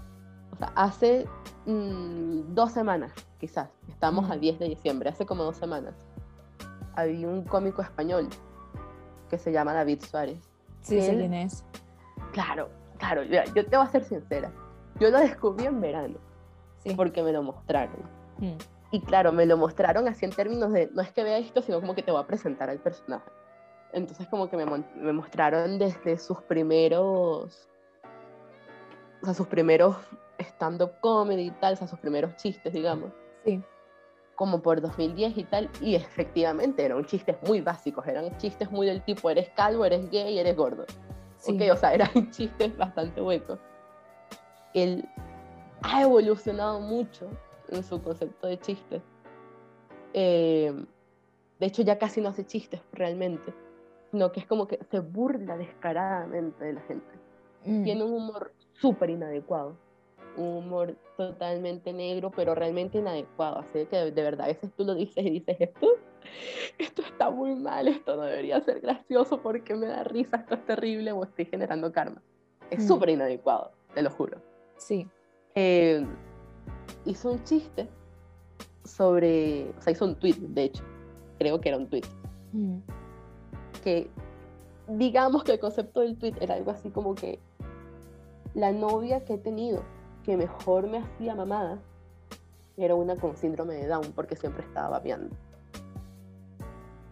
O 0.51 0.55
sea, 0.55 0.71
hace 0.75 1.27
mm, 1.67 2.55
dos 2.55 2.71
semanas, 2.71 3.11
quizás, 3.39 3.69
estamos 3.87 4.31
a 4.31 4.35
Mm. 4.35 4.39
10 4.39 4.59
de 4.59 4.69
diciembre, 4.69 5.09
hace 5.09 5.27
como 5.27 5.43
dos 5.43 5.57
semanas, 5.57 5.93
había 6.95 7.27
un 7.27 7.43
cómico 7.43 7.83
español 7.83 8.29
que 9.29 9.37
se 9.37 9.51
llama 9.51 9.73
David 9.73 10.01
Suárez. 10.01 10.39
Sí, 10.81 10.99
sé 11.01 11.15
quién 11.15 11.35
es. 11.35 11.63
Claro, 12.31 12.69
claro, 12.97 13.21
mira, 13.29 13.45
yo 13.53 13.63
te 13.63 13.77
voy 13.77 13.85
a 13.85 13.89
ser 13.89 14.03
sincera. 14.03 14.51
Yo 14.99 15.11
lo 15.11 15.19
descubrí 15.19 15.65
en 15.67 15.79
verano 15.81 16.17
Sí. 16.91 16.95
porque 16.95 17.23
me 17.23 17.31
lo 17.31 17.43
mostraron. 17.43 17.97
Mm, 18.37 18.57
Y 18.91 19.01
claro, 19.01 19.31
me 19.31 19.45
lo 19.45 19.57
mostraron 19.57 20.07
así 20.07 20.25
en 20.25 20.31
términos 20.31 20.71
de, 20.71 20.89
no 20.93 21.01
es 21.01 21.11
que 21.11 21.23
vea 21.23 21.37
esto, 21.37 21.61
sino 21.61 21.79
como 21.81 21.93
que 21.95 22.03
te 22.03 22.11
voy 22.11 22.21
a 22.21 22.27
presentar 22.27 22.69
al 22.69 22.79
personaje. 22.79 23.29
Entonces 23.93 24.27
como 24.27 24.49
que 24.49 24.57
me, 24.57 24.65
me 24.65 25.13
mostraron 25.13 25.77
desde 25.79 26.17
sus 26.17 26.41
primeros, 26.43 27.67
o 29.21 29.25
sea, 29.25 29.33
sus 29.33 29.47
primeros 29.47 29.95
stand-up 30.39 30.91
comedy 31.01 31.47
y 31.47 31.51
tal, 31.51 31.73
o 31.73 31.75
sea, 31.77 31.87
sus 31.87 31.99
primeros 31.99 32.35
chistes, 32.35 32.71
digamos, 32.73 33.11
Sí. 33.43 33.61
como 34.35 34.61
por 34.61 34.81
2010 34.81 35.37
y 35.37 35.43
tal, 35.45 35.69
y 35.81 35.95
efectivamente 35.95 36.85
eran 36.85 37.03
chistes 37.05 37.37
muy 37.47 37.61
básicos, 37.61 38.05
eran 38.07 38.37
chistes 38.37 38.69
muy 38.69 38.85
del 38.87 39.01
tipo, 39.03 39.29
eres 39.29 39.49
calvo, 39.49 39.83
eres 39.85 40.09
gay, 40.11 40.37
eres 40.37 40.55
gordo. 40.55 40.85
Sí. 41.37 41.53
Ok, 41.55 41.73
o 41.73 41.77
sea, 41.77 41.93
eran 41.93 42.09
chistes 42.31 42.75
bastante 42.77 43.21
huecos. 43.21 43.59
Él 44.73 45.07
ha 45.81 46.01
evolucionado 46.03 46.79
mucho 46.79 47.27
en 47.69 47.83
su 47.83 48.01
concepto 48.01 48.47
de 48.47 48.59
chistes. 48.59 49.01
Eh, 50.13 50.73
de 51.59 51.65
hecho, 51.65 51.81
ya 51.81 51.97
casi 51.97 52.21
no 52.21 52.29
hace 52.29 52.45
chistes 52.45 52.81
realmente, 52.93 53.53
sino 54.11 54.31
que 54.31 54.39
es 54.39 54.45
como 54.45 54.67
que 54.67 54.79
se 54.89 54.99
burla 54.99 55.57
descaradamente 55.57 56.63
de 56.63 56.73
la 56.73 56.81
gente. 56.81 57.07
Mm, 57.65 57.83
Tiene 57.83 58.03
un 58.03 58.13
humor 58.13 58.53
súper 58.73 59.09
inadecuado, 59.09 59.75
un 60.37 60.57
humor 60.57 60.95
totalmente 61.17 61.91
negro, 61.93 62.31
pero 62.31 62.53
realmente 62.55 62.99
inadecuado. 62.99 63.59
Así 63.59 63.85
que 63.87 63.97
de, 63.97 64.11
de 64.11 64.21
verdad, 64.21 64.45
a 64.45 64.49
veces 64.49 64.71
tú 64.75 64.85
lo 64.85 64.93
dices 64.95 65.25
y 65.25 65.29
dices, 65.31 65.57
esto, 65.59 65.87
esto 66.77 67.01
está 67.01 67.29
muy 67.31 67.55
mal, 67.55 67.87
esto 67.87 68.15
no 68.15 68.21
debería 68.23 68.61
ser 68.61 68.79
gracioso 68.81 69.41
porque 69.41 69.75
me 69.75 69.87
da 69.87 70.03
risa, 70.03 70.37
esto 70.37 70.55
es 70.55 70.65
terrible 70.65 71.11
o 71.11 71.23
estoy 71.23 71.45
generando 71.45 71.91
karma. 71.91 72.21
Es 72.69 72.83
Mm. 72.83 72.87
súper 72.87 73.09
inadecuado, 73.09 73.71
te 73.93 74.01
lo 74.01 74.11
juro. 74.11 74.39
Sí. 74.77 75.07
Eh, 75.59 76.05
hizo 77.05 77.31
un 77.31 77.43
chiste 77.43 77.89
sobre, 78.83 79.71
o 79.77 79.81
sea, 79.81 79.91
hizo 79.91 80.05
un 80.05 80.15
tweet, 80.15 80.35
de 80.35 80.65
hecho, 80.65 80.83
creo 81.39 81.59
que 81.59 81.69
era 81.69 81.77
un 81.79 81.89
tweet, 81.89 82.03
Mm, 82.53 82.79
que 83.83 84.09
digamos 84.87 85.43
que 85.43 85.53
el 85.53 85.59
concepto 85.59 85.99
del 85.99 86.17
tweet 86.17 86.35
era 86.39 86.55
algo 86.55 86.71
así 86.71 86.89
como 86.89 87.13
que 87.13 87.39
la 88.53 88.71
novia 88.71 89.25
que 89.25 89.33
he 89.33 89.37
tenido 89.37 89.83
que 90.23 90.37
mejor 90.37 90.87
me 90.87 90.99
hacía 90.99 91.35
mamada 91.35 91.79
era 92.77 92.95
una 92.95 93.15
con 93.15 93.35
síndrome 93.35 93.75
de 93.75 93.87
Down 93.87 94.13
porque 94.15 94.35
siempre 94.35 94.63
estaba 94.63 94.89
vapeando. 94.89 95.35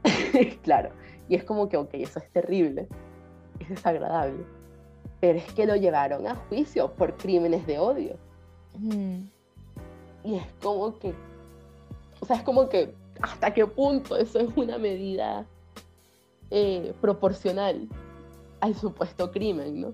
claro, 0.63 0.89
y 1.27 1.35
es 1.35 1.43
como 1.43 1.67
que, 1.67 1.77
ok, 1.77 1.89
eso 1.93 2.19
es 2.19 2.29
terrible, 2.31 2.87
es 3.59 3.69
desagradable, 3.69 4.45
pero 5.19 5.37
es 5.37 5.53
que 5.53 5.65
lo 5.65 5.75
llevaron 5.75 6.27
a 6.27 6.35
juicio 6.35 6.93
por 6.93 7.17
crímenes 7.17 7.65
de 7.67 7.79
odio. 7.79 8.17
Mm, 8.79 9.29
Y 10.23 10.35
es 10.35 10.45
como 10.61 10.97
que, 10.99 11.13
o 12.19 12.25
sea, 12.25 12.37
es 12.37 12.43
como 12.43 12.67
que 12.69 12.93
hasta 13.21 13.53
qué 13.53 13.65
punto 13.65 14.17
eso 14.17 14.39
es 14.39 14.49
una 14.57 14.77
medida 14.77 15.45
eh, 16.51 16.93
proporcional 17.01 17.87
al 18.59 18.75
supuesto 18.75 19.31
crimen, 19.31 19.81
¿no? 19.81 19.93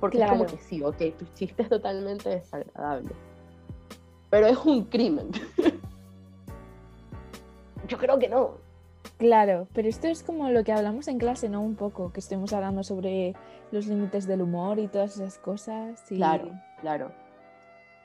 Porque 0.00 0.18
es 0.18 0.30
como 0.30 0.46
que 0.46 0.58
sí, 0.58 0.82
ok, 0.82 0.96
tu 1.18 1.24
chiste 1.34 1.62
es 1.62 1.68
totalmente 1.68 2.28
desagradable, 2.28 3.10
pero 4.30 4.46
es 4.46 4.58
un 4.58 4.84
crimen. 4.84 5.30
Yo 7.88 7.98
creo 7.98 8.18
que 8.18 8.28
no. 8.28 8.52
Claro, 9.18 9.68
pero 9.72 9.88
esto 9.88 10.06
es 10.08 10.22
como 10.22 10.48
lo 10.50 10.64
que 10.64 10.72
hablamos 10.72 11.06
en 11.08 11.18
clase, 11.18 11.48
¿no? 11.48 11.60
Un 11.60 11.76
poco, 11.76 12.12
que 12.12 12.20
estuvimos 12.20 12.52
hablando 12.52 12.82
sobre 12.82 13.34
los 13.70 13.86
límites 13.86 14.26
del 14.26 14.42
humor 14.42 14.78
y 14.78 14.88
todas 14.88 15.16
esas 15.16 15.38
cosas. 15.38 16.00
y- 16.10 16.16
Claro, 16.16 16.48
claro. 16.80 17.12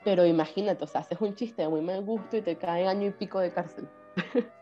Pero 0.04 0.24
imagínate, 0.26 0.84
o 0.84 0.86
sea, 0.86 1.00
haces 1.02 1.20
un 1.20 1.34
chiste 1.34 1.62
de 1.62 1.68
muy 1.68 1.80
mal 1.80 2.02
gusto 2.04 2.36
y 2.36 2.42
te 2.42 2.56
cae 2.56 2.86
año 2.86 3.06
y 3.08 3.10
pico 3.10 3.38
de 3.40 3.52
cárcel. 3.52 3.88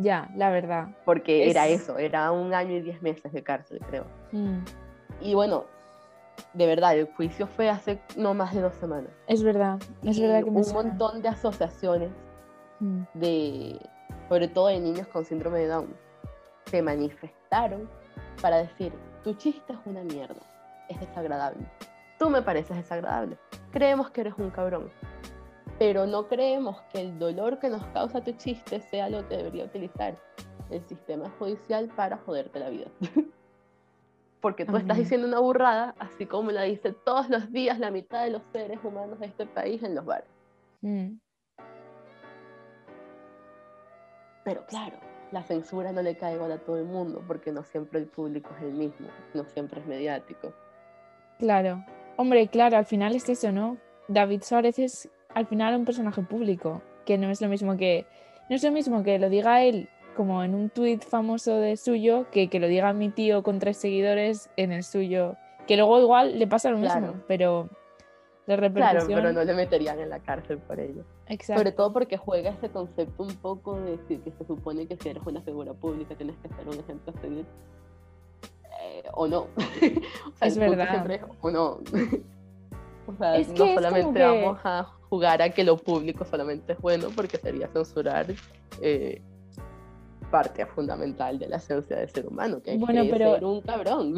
Ya, 0.00 0.30
la 0.36 0.50
verdad. 0.50 0.90
Porque 1.04 1.50
era 1.50 1.66
Es- 1.66 1.80
eso, 1.82 1.98
era 1.98 2.30
un 2.30 2.54
año 2.54 2.76
y 2.76 2.82
diez 2.82 3.02
meses 3.02 3.32
de 3.32 3.42
cárcel, 3.42 3.80
creo. 3.90 4.04
Mm, 4.30 4.58
Y 5.20 5.34
bueno, 5.34 5.64
de 6.52 6.66
verdad, 6.68 6.96
el 6.96 7.12
juicio 7.14 7.48
fue 7.48 7.68
hace 7.68 8.00
no 8.16 8.32
más 8.32 8.54
de 8.54 8.60
dos 8.60 8.74
semanas. 8.76 9.10
Es 9.26 9.42
verdad, 9.42 9.80
es 10.04 10.20
verdad 10.20 10.44
que 10.44 10.50
me 10.52 10.58
un 10.58 10.64
suena. 10.64 10.90
montón 10.90 11.20
de 11.22 11.28
asociaciones 11.28 12.10
Mm, 12.78 13.02
de, 13.14 13.80
sobre 14.28 14.46
todo 14.46 14.68
de 14.68 14.78
niños 14.78 15.08
con 15.08 15.24
síndrome 15.24 15.58
de 15.58 15.66
Down, 15.66 15.92
se 16.66 16.80
manifestaron 16.80 17.90
para 18.40 18.58
decir, 18.58 18.92
tu 19.24 19.34
chiste 19.34 19.72
es 19.72 19.78
una 19.84 20.04
mierda, 20.04 20.40
es 20.88 21.00
desagradable, 21.00 21.66
tú 22.18 22.30
me 22.30 22.42
pareces 22.42 22.76
desagradable, 22.76 23.38
creemos 23.70 24.10
que 24.10 24.22
eres 24.22 24.34
un 24.38 24.50
cabrón, 24.50 24.90
pero 25.78 26.06
no 26.06 26.26
creemos 26.28 26.80
que 26.92 27.00
el 27.00 27.18
dolor 27.18 27.58
que 27.58 27.68
nos 27.68 27.84
causa 27.88 28.22
tu 28.22 28.32
chiste 28.32 28.80
sea 28.80 29.08
lo 29.08 29.26
que 29.28 29.36
debería 29.36 29.64
utilizar 29.64 30.16
el 30.70 30.82
sistema 30.86 31.30
judicial 31.38 31.88
para 31.94 32.18
joderte 32.18 32.58
la 32.58 32.70
vida. 32.70 32.86
Porque 34.40 34.64
tú 34.64 34.76
estás 34.76 34.98
diciendo 34.98 35.26
una 35.26 35.40
burrada, 35.40 35.96
así 35.98 36.26
como 36.26 36.52
la 36.52 36.62
dice 36.62 36.92
todos 36.92 37.28
los 37.28 37.50
días 37.50 37.78
la 37.80 37.90
mitad 37.90 38.22
de 38.22 38.30
los 38.30 38.42
seres 38.52 38.78
humanos 38.84 39.18
de 39.18 39.26
este 39.26 39.46
país 39.46 39.82
en 39.82 39.94
los 39.94 40.04
bares. 40.04 40.28
mm. 40.82 41.14
Pero 44.44 44.64
claro, 44.64 44.96
la 45.30 45.42
censura 45.42 45.92
no 45.92 46.00
le 46.00 46.16
cae 46.16 46.36
igual 46.36 46.52
a 46.52 46.58
todo 46.58 46.78
el 46.78 46.86
mundo, 46.86 47.22
porque 47.26 47.52
no 47.52 47.62
siempre 47.62 48.00
el 48.00 48.06
público 48.06 48.48
es 48.56 48.62
el 48.62 48.72
mismo, 48.72 49.08
no 49.34 49.44
siempre 49.44 49.80
es 49.80 49.86
mediático. 49.86 50.54
Claro. 51.38 51.84
Hombre, 52.18 52.48
claro, 52.48 52.76
al 52.76 52.84
final 52.84 53.14
es 53.14 53.28
eso, 53.28 53.52
¿no? 53.52 53.76
David 54.08 54.42
Suárez 54.42 54.78
es 54.80 55.08
al 55.34 55.46
final 55.46 55.76
un 55.76 55.84
personaje 55.84 56.20
público, 56.22 56.82
que 57.06 57.16
no 57.16 57.30
es 57.30 57.40
lo 57.40 57.48
mismo 57.48 57.76
que 57.76 58.06
no 58.50 58.56
es 58.56 58.62
lo 58.64 58.72
mismo 58.72 59.04
que 59.04 59.18
lo 59.20 59.28
diga 59.30 59.62
él 59.62 59.88
como 60.16 60.42
en 60.42 60.54
un 60.56 60.68
tuit 60.68 61.04
famoso 61.04 61.56
de 61.58 61.76
suyo 61.76 62.26
que 62.32 62.48
que 62.50 62.58
lo 62.58 62.66
diga 62.66 62.92
mi 62.92 63.08
tío 63.10 63.44
con 63.44 63.60
tres 63.60 63.76
seguidores 63.76 64.50
en 64.56 64.72
el 64.72 64.82
suyo, 64.82 65.36
que 65.68 65.76
luego 65.76 66.00
igual 66.00 66.38
le 66.40 66.48
pasa 66.48 66.70
lo 66.70 66.78
mismo, 66.78 66.98
Claro. 66.98 67.14
pero 67.28 67.68
la 68.46 68.56
Claro, 68.56 68.62
repercusión 68.62 69.20
pero 69.20 69.32
no 69.32 69.44
le 69.44 69.54
meterían 69.54 70.00
en 70.00 70.08
la 70.08 70.18
cárcel 70.18 70.58
por 70.58 70.80
ello. 70.80 71.04
Exacto. 71.28 71.60
Sobre 71.60 71.72
todo 71.72 71.92
porque 71.92 72.16
juega 72.16 72.50
ese 72.50 72.68
concepto 72.70 73.22
un 73.22 73.36
poco 73.36 73.78
de 73.78 73.92
decir 73.98 74.20
que 74.22 74.32
se 74.32 74.44
supone 74.44 74.86
que 74.88 74.96
si 74.96 75.10
eres 75.10 75.22
una 75.24 75.42
figura 75.42 75.72
pública 75.74 76.16
tienes 76.16 76.34
que 76.38 76.48
ser 76.48 76.66
un 76.66 76.80
ejemplo 76.80 77.12
a 77.16 77.20
seguir. 77.20 77.44
O 79.14 79.26
no. 79.26 79.40
o 79.42 79.48
sea, 80.38 80.48
Es 80.48 80.56
verdad. 80.58 80.90
siempre 80.90 81.14
es 81.16 81.22
o 81.40 81.50
no. 81.50 81.78
o 83.06 83.14
sea, 83.18 83.36
Es 83.36 83.48
no 83.48 83.64
que 83.64 83.74
solamente 83.74 84.20
que- 84.20 84.26
vamos 84.26 84.60
a 84.64 84.84
jugar 85.08 85.40
a 85.42 85.50
que 85.50 85.64
lo 85.64 85.76
público 85.78 86.24
solamente 86.24 86.74
es 86.74 86.78
bueno 86.80 87.08
porque 87.16 87.38
sería 87.38 87.66
censurar 87.68 88.26
eh, 88.82 89.22
parte 90.30 90.66
fundamental 90.66 91.38
de 91.38 91.48
la 91.48 91.56
esencia 91.56 91.96
del 91.96 92.10
ser 92.10 92.26
humano, 92.26 92.60
que 92.62 92.76
Bueno, 92.76 93.00
es 93.02 93.10
pero- 93.10 93.34
ser 93.34 93.44
un 93.44 93.60
cabrón. 93.62 94.14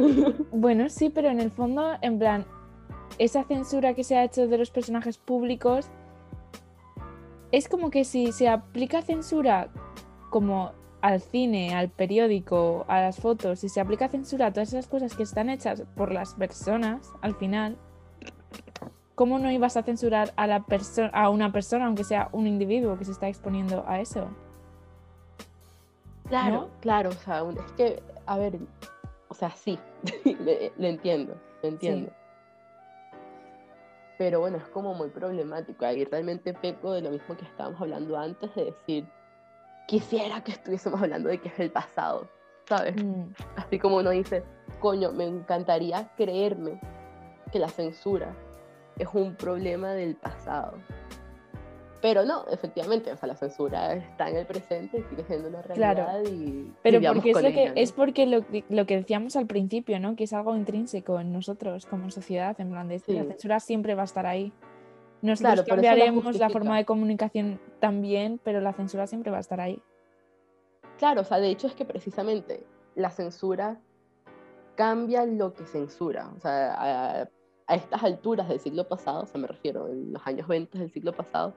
Bueno, 0.53 0.89
sí, 0.89 1.09
pero 1.11 1.29
en 1.29 1.39
el 1.41 1.51
fondo, 1.53 1.93
en 2.03 2.19
plan, 2.19 2.45
esa 3.19 3.45
censura 3.45 3.95
que 3.95 4.03
se 4.03 4.17
ha 4.17 4.25
hecho 4.25 4.49
de 4.49 4.59
los 4.59 4.71
personajes 4.71 5.19
públicos 5.19 5.89
es 7.53 7.69
como 7.69 7.91
que 7.91 8.05
si 8.05 8.33
se 8.33 8.49
aplica 8.49 9.03
censura 9.03 9.69
como 10.31 10.73
al 11.03 11.21
cine, 11.21 11.75
al 11.75 11.89
periódico, 11.89 12.85
a 12.89 13.01
las 13.01 13.19
fotos, 13.19 13.61
si 13.61 13.69
se 13.69 13.81
aplica 13.81 14.09
censura 14.09 14.47
a 14.47 14.53
todas 14.53 14.69
esas 14.69 14.87
cosas 14.87 15.15
que 15.15 15.23
están 15.23 15.49
hechas 15.49 15.83
por 15.97 16.13
las 16.13 16.35
personas, 16.35 17.11
al 17.23 17.35
final, 17.35 17.77
¿cómo 19.15 19.39
no 19.39 19.51
ibas 19.51 19.77
a 19.77 19.83
censurar 19.83 20.33
a 20.37 20.47
la 20.47 20.65
persona 20.65 21.09
a 21.09 21.29
una 21.31 21.53
persona, 21.53 21.87
aunque 21.87 22.05
sea 22.05 22.29
un 22.33 22.47
individuo 22.47 22.99
que 22.99 23.05
se 23.05 23.13
está 23.13 23.29
exponiendo 23.29 23.85
a 23.87 24.01
eso? 24.01 24.29
Claro, 26.29 26.55
¿No? 26.55 26.69
claro, 26.81 27.11
o 27.11 27.13
sea, 27.13 27.43
es 27.67 27.73
que, 27.73 28.03
a 28.27 28.39
ver, 28.39 28.59
o 29.29 29.35
sea, 29.35 29.51
sí, 29.51 29.79
le 30.25 30.89
entiendo, 30.89 31.35
le 31.63 31.69
entiendo. 31.71 32.13
Pero 34.21 34.41
bueno, 34.41 34.59
es 34.59 34.69
como 34.69 34.93
muy 34.93 35.09
problemático. 35.09 35.83
Ahí 35.87 36.05
realmente 36.05 36.53
peco 36.53 36.93
de 36.93 37.01
lo 37.01 37.11
mismo 37.11 37.35
que 37.39 37.47
estábamos 37.47 37.81
hablando 37.81 38.19
antes, 38.19 38.55
de 38.55 38.67
decir, 38.67 39.09
quisiera 39.87 40.43
que 40.43 40.53
estuviésemos 40.53 41.01
hablando 41.03 41.29
de 41.29 41.39
que 41.39 41.49
es 41.49 41.59
el 41.61 41.71
pasado, 41.71 42.29
¿sabes? 42.69 43.03
Mm, 43.03 43.33
Así 43.57 43.79
como 43.79 43.97
uno 43.97 44.11
dice, 44.11 44.43
coño, 44.81 45.13
me 45.13 45.25
encantaría 45.27 46.11
creerme 46.17 46.81
que 47.53 47.59
la 47.59 47.69
censura 47.69 48.35
es 48.99 49.09
un 49.13 49.35
problema 49.35 49.93
del 49.93 50.15
pasado. 50.17 50.75
Pero 52.03 52.25
no, 52.25 52.47
efectivamente, 52.51 53.13
o 53.13 53.17
sea, 53.17 53.27
la 53.27 53.37
censura 53.37 53.93
está 53.93 54.31
en 54.31 54.37
el 54.37 54.47
presente 54.47 54.99
y 55.01 55.03
sigue 55.11 55.23
siendo 55.25 55.49
una 55.51 55.61
Claro. 55.61 56.07
realidad 56.07 56.33
y 56.33 56.73
Pero 56.83 56.99
porque 57.13 57.31
es 57.33 57.43
lo 57.43 57.51
que, 57.51 57.73
es 57.77 57.93
porque 57.93 58.27
lo, 58.27 58.43
lo 58.71 58.87
que 58.87 58.97
decíamos 58.97 59.37
al 59.37 59.47
principio, 59.47 60.01
¿no? 60.01 60.17
Que 60.17 60.25
es 60.25 60.33
algo 60.33 60.57
intrínseco 60.57 61.21
en 61.21 61.31
nosotros 61.31 61.85
como 61.85 62.11
sociedad, 62.11 62.59
en 62.59 62.71
plan 62.71 62.89
de 62.89 63.03
la 63.07 63.23
Sí. 63.23 63.29
censura 63.29 63.61
siempre 63.61 63.95
va 63.95 64.03
a 64.03 64.05
estar 64.07 64.25
ahí. 64.27 64.51
Nosotros 65.23 65.55
Claro, 65.55 65.63
la 65.63 65.75
cambiaremos 65.75 66.39
la, 66.39 66.51
forma 66.51 66.77
de 66.77 66.85
comunicación 66.85 67.61
también, 67.79 68.41
pero 68.43 68.61
la 68.61 68.73
censura 68.73 69.07
siempre 69.07 69.31
va 69.31 69.39
a 69.39 69.41
estar 69.41 69.61
ahí. 69.61 69.83
Claro, 70.99 71.23
o 71.23 71.25
sea, 71.25 71.39
de 71.39 71.51
hecho 71.51 71.67
es 71.67 71.75
que 71.75 71.85
precisamente 71.85 72.65
la 72.95 73.11
censura 73.11 73.79
cambia 74.77 75.27
lo 75.27 75.53
que 75.55 75.67
censura. 75.67 76.31
O 76.37 76.41
sea, 76.41 76.75
a, 76.75 77.29
a 77.67 77.75
estas 77.75 78.03
alturas 78.03 78.49
del 78.49 78.61
siglo 78.61 78.89
pasado, 78.89 79.23
o 79.23 79.27
sea, 79.27 79.41
me 79.41 79.47
refiero 79.47 79.89
en 79.89 80.13
los 80.13 80.27
años 80.27 80.49
20 80.49 80.79
del 80.79 80.91
siglo 80.91 81.13
pasado, 81.13 81.55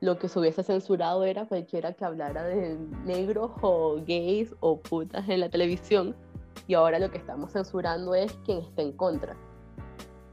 lo 0.00 0.18
que 0.18 0.28
se 0.28 0.38
hubiese 0.38 0.62
censurado 0.62 1.24
era 1.24 1.46
cualquiera 1.46 1.92
que 1.92 2.04
hablara 2.04 2.44
de 2.44 2.78
negros 3.04 3.50
o 3.60 3.96
gays 4.06 4.54
o 4.60 4.78
putas 4.78 5.28
en 5.28 5.40
la 5.40 5.48
televisión. 5.48 6.14
Y 6.66 6.74
ahora 6.74 6.98
lo 6.98 7.10
que 7.10 7.18
estamos 7.18 7.52
censurando 7.52 8.14
es 8.14 8.32
quien 8.44 8.58
está 8.58 8.82
en 8.82 8.92
contra. 8.92 9.36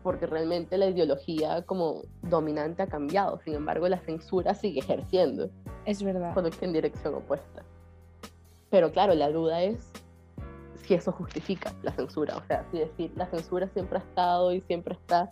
Porque 0.04 0.26
realmente 0.26 0.78
la 0.78 0.88
ideología 0.88 1.62
como 1.64 2.02
dominante 2.24 2.84
ha 2.84 2.88
cambiado. 2.88 3.40
Sin 3.44 3.54
embargo, 3.54 3.88
la 3.88 4.00
censura 4.00 4.56
sigue 4.56 4.80
ejerciendo 4.80 5.50
Es 5.86 6.02
verdad. 6.02 6.34
que 6.60 6.66
en 6.66 6.74
dirección 6.74 7.14
opuesta. 7.16 7.64
Pero 8.70 8.92
claro, 8.92 9.14
la 9.14 9.30
duda 9.30 9.62
es 9.62 9.92
si 10.76 10.94
eso 10.96 11.12
justifica 11.12 11.74
la 11.84 11.92
censura. 11.92 12.38
O 12.38 12.44
sea, 12.48 12.66
si 12.72 12.80
decir 12.80 13.12
la 13.16 13.28
censura 13.28 13.68
siempre 13.68 14.00
ha 14.00 14.02
estado 14.02 14.54
y 14.54 14.62
siempre 14.62 14.96
está, 14.96 15.32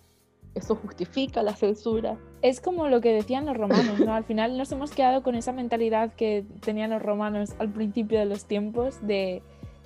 eso 0.56 0.76
justifica 0.76 1.44
la 1.44 1.56
censura. 1.56 2.18
Es 2.42 2.62
como 2.62 2.88
lo 2.88 3.02
que 3.02 3.14
decían 3.14 3.46
los 3.46 3.58
romanos, 3.58 4.00
¿no? 4.00 4.14
Al 4.14 4.24
final 4.24 4.58
nos 4.58 4.72
hemos 4.72 4.92
quedado 4.92 5.24
con 5.24 5.36
esa 5.36 5.52
mentalidad 5.52 6.14
que 6.14 6.46
tenían 6.62 6.90
los 6.92 7.02
romanos 7.02 7.56
al 7.60 7.70
principio 7.70 8.20
de 8.20 8.26
los 8.26 8.46
tiempos 8.46 9.06
de 9.06 9.42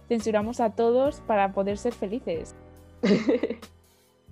censuramos 0.08 0.60
a 0.60 0.72
todos 0.72 1.22
para 1.22 1.54
poder 1.54 1.78
ser 1.78 1.94
felices. 1.94 2.56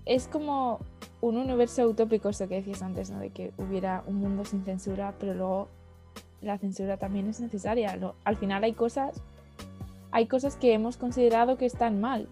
es 0.05 0.27
como 0.27 0.79
un 1.21 1.37
universo 1.37 1.87
utópico 1.87 2.29
eso 2.29 2.47
que 2.47 2.55
decías 2.55 2.81
antes, 2.81 3.11
¿no? 3.11 3.19
De 3.19 3.29
que 3.29 3.51
hubiera 3.57 4.03
un 4.07 4.15
mundo 4.15 4.43
sin 4.45 4.63
censura, 4.65 5.13
pero 5.19 5.33
luego 5.33 5.67
la 6.41 6.57
censura 6.57 6.97
también 6.97 7.29
es 7.29 7.39
necesaria. 7.39 7.95
Lo- 7.95 8.15
al 8.23 8.35
final 8.37 8.63
hay 8.63 8.73
cosas, 8.73 9.21
hay 10.11 10.25
cosas 10.27 10.55
que 10.55 10.73
hemos 10.73 10.97
considerado 10.97 11.57
que 11.57 11.65
están 11.67 12.01
mal 12.01 12.27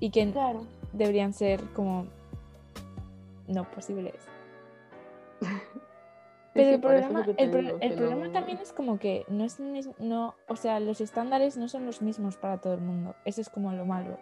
y 0.00 0.10
que 0.10 0.30
Claro. 0.32 0.64
deberían 0.92 1.32
ser 1.34 1.62
como 1.74 2.06
no 3.46 3.64
posibles. 3.70 4.14
Pero 6.54 6.68
el 6.70 6.80
problema, 6.80 7.24
el, 7.38 7.50
pro- 7.50 7.78
el 7.80 7.94
problema 7.94 8.30
también 8.30 8.58
es 8.58 8.72
como 8.74 8.98
que 8.98 9.24
no 9.28 9.44
es 9.44 9.58
no, 9.98 10.34
o 10.48 10.56
sea, 10.56 10.80
los 10.80 11.00
estándares 11.00 11.56
no 11.56 11.66
son 11.68 11.86
los 11.86 12.02
mismos 12.02 12.36
para 12.36 12.58
todo 12.58 12.74
el 12.74 12.82
mundo. 12.82 13.14
Eso 13.24 13.40
es 13.40 13.48
como 13.48 13.72
lo 13.72 13.86
malo. 13.86 14.18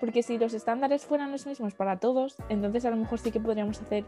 Porque 0.00 0.22
si 0.22 0.38
los 0.38 0.54
estándares 0.54 1.04
fueran 1.06 1.32
los 1.32 1.46
mismos 1.46 1.74
para 1.74 1.98
todos, 1.98 2.36
entonces 2.48 2.84
a 2.84 2.90
lo 2.90 2.96
mejor 2.96 3.18
sí 3.18 3.32
que 3.32 3.40
podríamos 3.40 3.80
hacer 3.82 4.04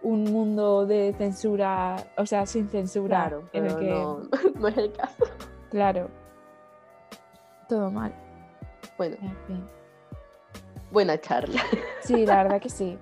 un 0.00 0.24
mundo 0.24 0.86
de 0.86 1.12
censura, 1.18 1.96
o 2.16 2.24
sea, 2.24 2.46
sin 2.46 2.68
censura, 2.68 3.28
Claro, 3.28 3.48
en 3.52 3.66
el 3.66 3.76
que, 3.76 3.90
no, 3.90 4.20
no 4.60 4.68
es 4.68 4.76
el 4.78 4.92
caso. 4.92 5.24
claro, 5.70 6.08
todo 7.68 7.90
mal. 7.90 8.14
Bueno, 8.96 9.16
En 9.20 9.36
fin. 9.46 9.68
buena 10.90 11.20
charla. 11.20 11.60
Sí, 12.00 12.24
la 12.24 12.42
verdad 12.42 12.60
que 12.62 12.70
sí. 12.70 12.96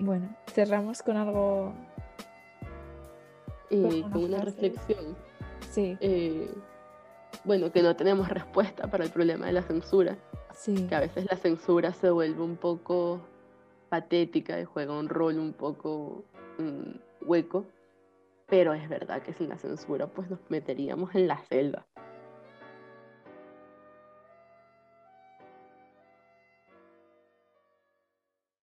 Bueno, 0.00 0.28
cerramos 0.46 1.02
con 1.02 1.16
algo, 1.16 1.72
Y 3.70 3.76
una 3.84 4.10
con 4.10 4.24
una 4.24 4.38
reflexión. 4.40 5.16
sí, 5.70 5.96
eh, 6.00 6.50
bueno, 7.48 7.72
que 7.72 7.82
no 7.82 7.96
tenemos 7.96 8.28
respuesta 8.28 8.88
para 8.90 9.04
el 9.04 9.10
problema 9.10 9.46
de 9.46 9.52
la 9.52 9.62
censura. 9.62 10.18
sí, 10.52 10.86
que 10.86 10.94
a 10.94 11.00
veces 11.00 11.26
la 11.30 11.36
censura 11.38 11.94
se 11.94 12.10
vuelve 12.10 12.42
un 12.42 12.56
poco 12.56 13.22
patética 13.88 14.60
y 14.60 14.64
juega 14.64 14.92
un 14.92 15.08
rol 15.08 15.38
un 15.38 15.54
poco 15.54 16.24
mm, 16.58 17.26
hueco, 17.26 17.64
pero 18.46 18.74
es 18.74 18.86
verdad 18.90 19.22
que 19.22 19.32
sin 19.32 19.48
la 19.48 19.56
censura 19.56 20.06
pues 20.08 20.28
nos 20.28 20.40
meteríamos 20.50 21.14
en 21.14 21.26
la 21.26 21.38
selva. 21.48 21.86